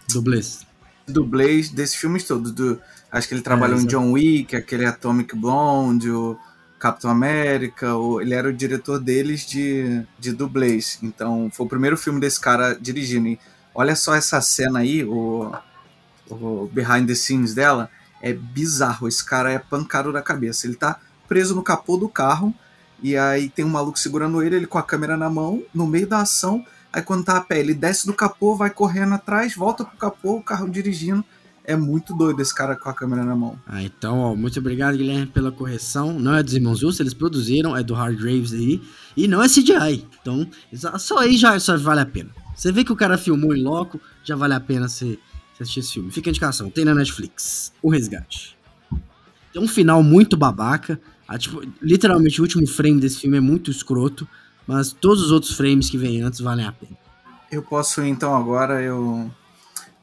[0.09, 0.65] dublês.
[1.05, 2.53] dublês desses filmes todos.
[2.53, 3.97] Do, acho que ele trabalhou em exato.
[3.97, 6.39] John Wick, aquele Atomic Blonde, o
[6.79, 10.97] Capitão América, o, ele era o diretor deles de, de dublês.
[11.03, 13.27] Então, foi o primeiro filme desse cara dirigindo.
[13.27, 13.41] E
[13.75, 15.51] olha só essa cena aí, o,
[16.31, 17.91] o behind the scenes dela,
[18.23, 19.07] é bizarro.
[19.09, 20.67] Esse cara é pancado da cabeça.
[20.67, 20.99] Ele tá
[21.29, 22.55] preso no capô do carro,
[23.03, 26.07] e aí tem um maluco segurando ele, ele com a câmera na mão, no meio
[26.07, 26.65] da ação.
[26.93, 30.37] Aí quando tá a pé, ele desce do capô, vai correndo atrás, volta pro capô,
[30.37, 31.25] o carro dirigindo.
[31.67, 33.59] É muito doido esse cara com a câmera na mão.
[33.67, 36.13] Ah, então, ó, muito obrigado, Guilherme, pela correção.
[36.13, 38.83] Não é dos Irmãos Russo, eles produziram, é do Hard Graves aí.
[39.17, 40.07] E não é CGI.
[40.21, 40.47] Então,
[40.99, 42.29] só- aí já, só vale a pena.
[42.55, 45.19] Você vê que o cara filmou em loco, já vale a pena você,
[45.55, 46.11] você assistir esse filme.
[46.11, 47.73] Fica a indicação, tem na Netflix.
[47.83, 48.57] O Resgate.
[49.53, 51.01] Tem um final muito babaca.
[51.27, 54.29] Ah, tipo, literalmente, o último frame desse filme é muito escroto.
[54.67, 56.97] Mas todos os outros frames que vêm antes valem a pena.
[57.51, 59.31] Eu posso então agora, eu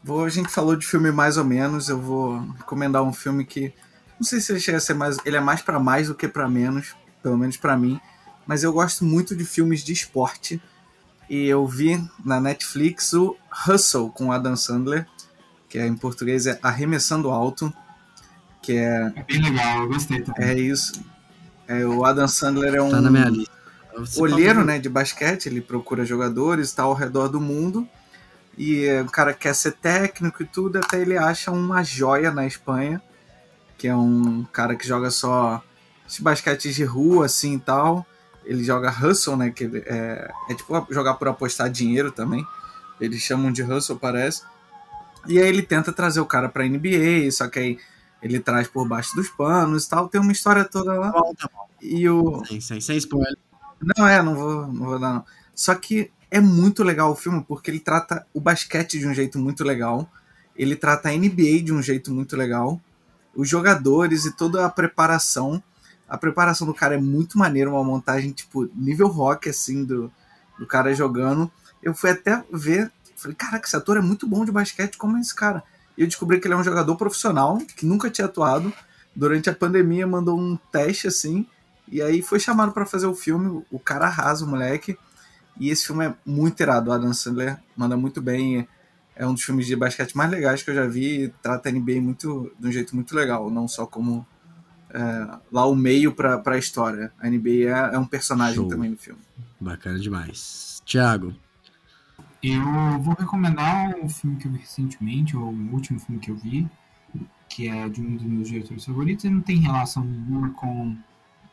[0.03, 3.73] vou, a gente falou de filme mais ou menos, eu vou recomendar um filme que
[4.19, 6.27] não sei se ele chega a ser mais, ele é mais pra mais do que
[6.27, 7.99] pra menos, pelo menos pra mim,
[8.45, 10.61] mas eu gosto muito de filmes de esporte
[11.29, 13.35] e eu vi na Netflix o
[13.67, 15.07] Hustle com Adam Sandler,
[15.71, 17.73] que é, em português é Arremessando Alto,
[18.61, 20.49] que é, É bem legal, eu gostei também.
[20.49, 21.01] é isso.
[21.67, 23.51] É, o Adam Sandler é um Tá na minha lista.
[24.17, 27.87] Olheiro, né, de basquete, ele procura jogadores, está ao redor do mundo.
[28.57, 32.45] E é, o cara quer ser técnico e tudo, até ele acha uma joia na
[32.45, 33.01] Espanha,
[33.77, 35.63] que é um cara que joga só
[36.05, 38.05] esses basquetes de rua, assim e tal.
[38.43, 42.45] Ele joga hustle, né, que ele- é, é tipo jogar por apostar dinheiro também.
[42.99, 44.43] Eles chamam de hustle, parece.
[45.27, 47.77] E aí ele tenta trazer o cara pra NBA, só que aí
[48.21, 50.07] ele traz por baixo dos panos e tal.
[50.07, 51.11] Tem uma história toda lá.
[51.11, 51.67] Tá bom, tá bom.
[51.81, 53.37] E o, Sem, sem, sem spoiler.
[53.97, 55.25] não, é, não vou, não vou dar, não.
[55.55, 59.37] Só que é muito legal o filme, porque ele trata o basquete de um jeito
[59.39, 60.09] muito legal.
[60.55, 62.79] Ele trata a NBA de um jeito muito legal.
[63.35, 65.61] Os jogadores e toda a preparação.
[66.07, 70.11] A preparação do cara é muito maneira, uma montagem, tipo, nível rock, assim, do,
[70.59, 71.49] do cara jogando.
[71.81, 72.91] Eu fui até ver,
[73.21, 75.63] falei, caraca, esse ator é muito bom de basquete, como é esse cara?
[75.97, 78.73] E eu descobri que ele é um jogador profissional, que nunca tinha atuado.
[79.15, 81.45] Durante a pandemia mandou um teste, assim,
[81.91, 84.97] E aí foi chamado para fazer o filme, o cara arrasa o moleque.
[85.59, 86.89] E esse filme é muito irado.
[86.89, 88.67] O Adam Sandler manda muito bem.
[89.13, 91.33] É um dos filmes de basquete mais legais que eu já vi.
[91.41, 94.25] Trata a NBA muito, de um jeito muito legal, não só como
[94.93, 97.11] é, lá o meio para a história.
[97.19, 98.69] A NBA é, é um personagem Show.
[98.69, 99.19] também no filme.
[99.59, 100.81] Bacana demais.
[100.85, 101.35] Thiago.
[102.43, 106.35] Eu vou recomendar um filme que eu vi recentemente, ou o último filme que eu
[106.35, 106.67] vi,
[107.47, 109.25] que é de um dos meus diretores favoritos.
[109.25, 110.97] Ele não tem relação nenhuma com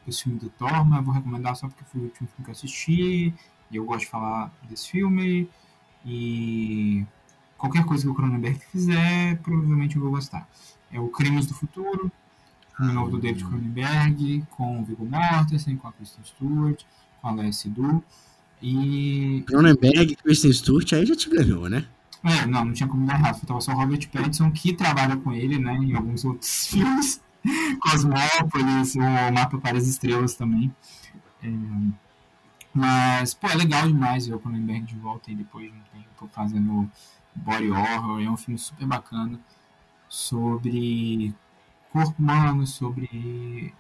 [0.07, 2.53] o filme do Thor, mas vou recomendar só porque foi o último filme que eu
[2.53, 3.35] assisti.
[3.71, 5.49] E eu gosto de falar desse filme.
[6.07, 7.05] E
[7.59, 10.49] qualquer coisa que o Cronenberg fizer, provavelmente eu vou gostar.
[10.91, 12.11] É o Crimes do Futuro,
[12.75, 16.83] filme novo do David Cronenberg, com o Viggo Mortensen, com a Kristen Stewart,
[17.21, 18.03] com a Alessia Du.
[18.63, 19.45] E.
[19.47, 21.87] Cronenberg, Kristen Stewart, aí já te ganhou, né?
[22.25, 23.47] É, não, não tinha como dar errado.
[23.47, 27.23] Tava só o Robert Pattinson, que trabalha com ele, né, em alguns outros filmes.
[27.81, 30.75] Cosmópolis, o Mapa para as Estrelas também.
[31.43, 31.49] É...
[32.75, 36.29] Mas, pô, é legal demais ver o Cronenberg de volta aí depois de um tempo
[36.33, 36.91] fazendo
[37.35, 38.21] body horror.
[38.21, 39.41] É um filme super bacana
[40.09, 41.35] sobre
[41.93, 43.73] corpo humano, sobre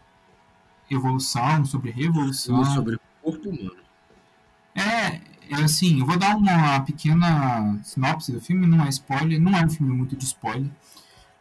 [0.90, 2.64] evolução, sobre revolução.
[2.64, 3.87] Sobre corpo humano.
[4.78, 5.20] É,
[5.50, 9.64] é assim, eu vou dar uma pequena sinopse do filme, não é spoiler, não é
[9.64, 10.70] um filme muito de spoiler,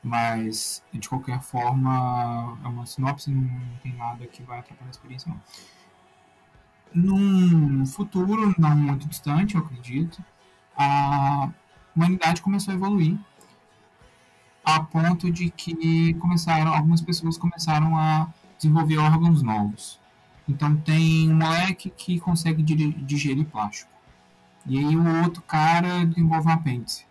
[0.03, 3.47] mas de qualquer forma é uma sinopse, não
[3.83, 5.39] tem nada que vai atrapalhar a experiência não.
[6.93, 10.23] Num futuro não muito distante, eu acredito,
[10.75, 11.49] a
[11.95, 13.19] humanidade começou a evoluir
[14.65, 18.27] a ponto de que começaram algumas pessoas começaram a
[18.57, 19.99] desenvolver órgãos novos.
[20.47, 23.91] Então tem um moleque que consegue digerir plástico.
[24.65, 27.05] E aí o outro cara desenvolve um apêndice.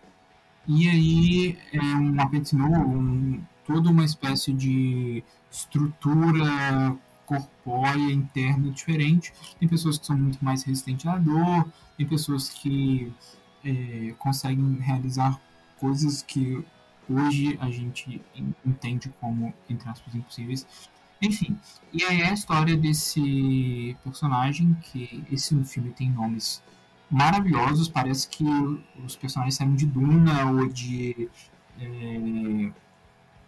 [0.67, 9.33] E aí é um apêndice novo, um, toda uma espécie de estrutura corpórea interna diferente.
[9.59, 11.67] Tem pessoas que são muito mais resistentes à dor,
[11.97, 13.11] tem pessoas que
[13.63, 15.39] é, conseguem realizar
[15.79, 16.63] coisas que
[17.09, 18.21] hoje a gente
[18.65, 20.65] entende como, entre aspas, impossíveis.
[21.21, 21.57] Enfim,
[21.91, 26.61] e aí é a história desse personagem, que esse filme tem nomes
[27.09, 28.45] maravilhosos, parece que
[29.03, 31.29] os personagens saíram de Duna ou de
[31.79, 32.71] é,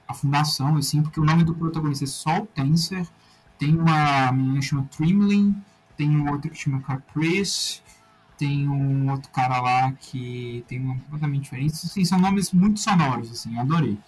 [0.07, 3.05] A Fundação, assim, porque o nome do protagonista é Sol Tenser,
[3.57, 5.55] tem uma menina que chama Trimlin,
[5.97, 7.81] tem um outro que chama Caprice,
[8.37, 12.79] tem um outro cara lá que tem um nome completamente diferente, assim, são nomes muito
[12.79, 13.99] sonoros, assim, adorei.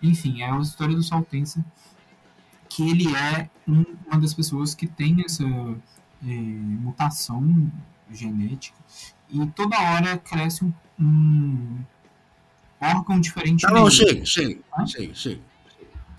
[0.00, 1.62] Enfim, é a história do Sol Tenser,
[2.74, 7.70] que ele é um, uma das pessoas que tem essa é, mutação
[8.10, 8.76] genética
[9.30, 11.84] e toda hora cresce um, um
[12.80, 13.62] órgão diferente.
[13.62, 15.40] Tá bom, chega, chega, chega, chega.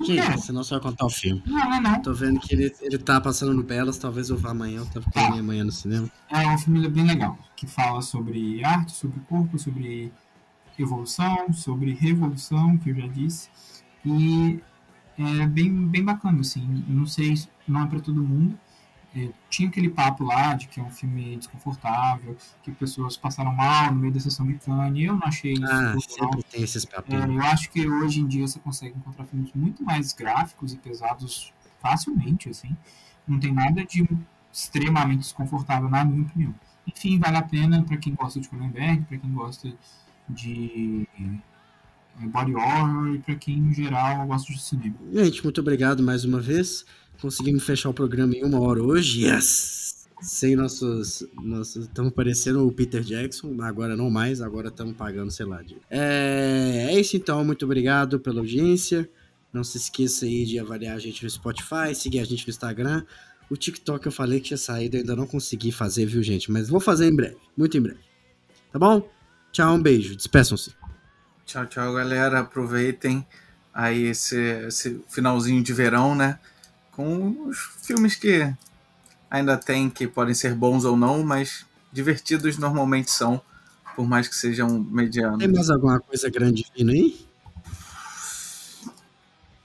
[0.05, 1.41] Chega, senão você vai contar o filme.
[1.45, 2.01] Não, não, não.
[2.01, 5.09] Tô vendo que ele, ele tá passando no Belas, talvez eu vá amanhã, eu tava
[5.11, 5.27] tá.
[5.27, 6.09] amanhã no cinema.
[6.29, 10.11] É uma família bem legal, que fala sobre arte, sobre corpo, sobre
[10.77, 13.49] evolução, sobre revolução, que eu já disse.
[14.05, 14.59] E
[15.17, 16.83] é bem, bem bacana, assim.
[16.87, 17.35] Não sei,
[17.67, 18.57] não é para todo mundo.
[19.15, 23.93] É, tinha aquele papo lá de que é um filme desconfortável, que pessoas passaram mal
[23.93, 25.05] no meio da sessão de Cannes.
[25.05, 25.65] Eu não achei isso.
[25.65, 27.13] Ah, sempre tem esses papos.
[27.13, 30.77] É, eu acho que hoje em dia você consegue encontrar filmes muito mais gráficos e
[30.77, 32.75] pesados facilmente, assim.
[33.25, 34.05] Não tem nada de
[34.51, 36.53] extremamente desconfortável, na minha opinião.
[36.85, 39.73] Enfim, vale a pena para quem gosta de Cronenberg, para quem gosta
[40.27, 41.07] de
[42.19, 44.95] body horror e para quem, em geral, gosta de cinema.
[45.11, 46.85] Gente, muito obrigado mais uma vez.
[47.21, 49.25] Conseguimos fechar o programa em uma hora hoje.
[49.25, 50.07] Yes!
[50.21, 51.27] Sem nossos.
[51.41, 55.61] nossos estamos parecendo o Peter Jackson, agora não mais, agora estamos pagando, sei lá.
[55.61, 55.77] De...
[55.89, 59.09] É, é isso então, muito obrigado pela audiência.
[59.51, 63.03] Não se esqueça aí de avaliar a gente no Spotify, seguir a gente no Instagram.
[63.49, 66.51] O TikTok eu falei que tinha saído, ainda não consegui fazer, viu, gente?
[66.51, 67.99] Mas vou fazer em breve, muito em breve.
[68.71, 69.07] Tá bom?
[69.51, 70.84] Tchau, um beijo, despeçam-se.
[71.45, 72.39] Tchau, tchau, galera.
[72.39, 73.25] Aproveitem
[73.73, 74.37] aí esse,
[74.67, 76.39] esse finalzinho de verão, né?
[76.91, 78.51] Com os filmes que
[79.29, 83.41] ainda tem, que podem ser bons ou não, mas divertidos normalmente são,
[83.95, 85.39] por mais que sejam medianos.
[85.39, 87.25] Tem mais alguma coisa grande vindo aí?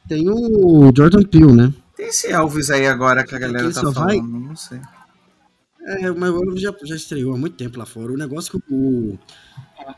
[0.08, 1.72] Tem o Jordan Peele, né?
[1.96, 4.20] Tem esse Elvis aí agora que a galera tá falando, vai?
[4.20, 4.80] não sei.
[5.82, 8.12] É, mas o já, já estreou há muito tempo lá fora.
[8.12, 9.18] O negócio que o,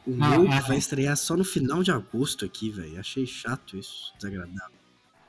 [0.07, 2.99] o meu vai estrear só no final de agosto aqui, velho.
[3.01, 4.83] Achei chato isso, desagradável.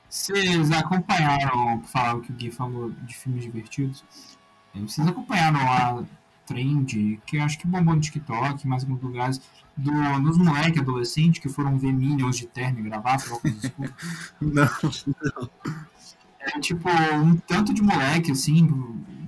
[0.08, 4.04] Vocês acompanharam, falar o que o Gui falou de filmes divertidos?
[4.74, 6.04] É, vocês acompanharam a
[6.46, 9.40] trend, que acho que bombou no TikTok, mais alguns lugares,
[9.76, 9.90] do,
[10.20, 13.24] nos moleques adolescentes que foram ver Minions de terno e gravata,
[14.40, 14.68] Não,
[15.06, 15.50] não.
[16.46, 18.68] É tipo um tanto de moleque, assim,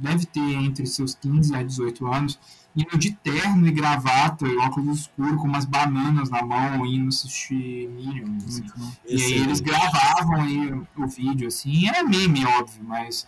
[0.00, 2.38] deve ter entre seus 15 a 18 anos,
[2.74, 7.88] indo de terno e gravata e óculos escuros com umas bananas na mão, indo assistir
[7.88, 8.44] Minions.
[8.44, 8.64] Assim.
[9.06, 13.26] E aí eles gravavam aí o vídeo, assim, é meme, óbvio, mas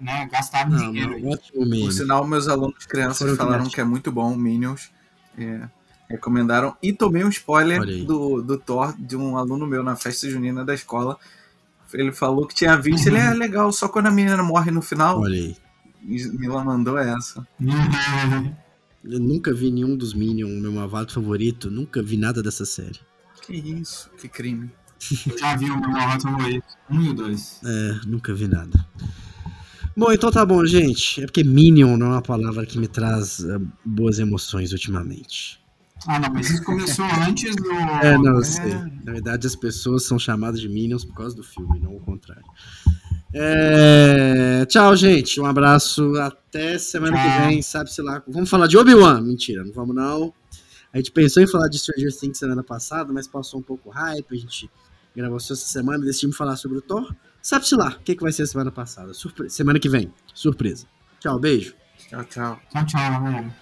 [0.00, 1.12] né, gastaram não, dinheiro.
[1.20, 1.82] Não, meme.
[1.82, 4.90] Por sinal, meus alunos crianças falaram que é muito bom o Minions.
[5.38, 5.68] É,
[6.08, 6.76] recomendaram.
[6.82, 10.74] E tomei um spoiler do, do Thor de um aluno meu na festa junina da
[10.74, 11.18] escola.
[11.96, 13.16] Ele falou que tinha visto, uhum.
[13.16, 15.18] ele é legal, só quando a menina morre no final.
[15.18, 15.56] Olha aí.
[16.02, 17.46] Mila mandou essa.
[19.02, 21.70] Eu nunca vi nenhum dos Minions, meu malvado favorito.
[21.70, 23.00] Nunca vi nada dessa série.
[23.42, 24.70] Que isso, que crime.
[25.38, 26.66] Já vi o meu malvado favorito.
[26.90, 27.60] Um e o dois.
[27.64, 28.86] É, nunca vi nada.
[29.96, 31.22] Bom, então tá bom, gente.
[31.22, 35.58] É porque Minion não é uma palavra que me traz uh, boas emoções ultimamente.
[36.06, 37.70] Ah, não, mas isso começou antes do.
[37.72, 38.74] É, não, eu sei.
[39.04, 42.44] Na verdade, as pessoas são chamadas de Minions por causa do filme, não o contrário.
[43.34, 44.64] É...
[44.66, 45.40] Tchau, gente.
[45.40, 46.14] Um abraço.
[46.16, 47.24] Até semana Tchau.
[47.24, 47.62] que vem.
[47.62, 48.22] Sabe-se lá.
[48.26, 49.20] Vamos falar de Obi-Wan.
[49.20, 50.32] Mentira, não vamos não.
[50.92, 54.26] A gente pensou em falar de Stranger Things semana passada, mas passou um pouco hype.
[54.32, 54.70] A gente
[55.14, 57.14] gravou só essa semana e decidimos falar sobre o Thor.
[57.42, 59.12] Sabe-se lá o que, que vai ser semana passada.
[59.12, 59.50] Surpre...
[59.50, 60.12] Semana que vem.
[60.34, 60.86] Surpresa.
[61.20, 61.74] Tchau, beijo.
[62.08, 62.60] Tchau, tchau.
[62.70, 63.52] Tchau, tchau, galera.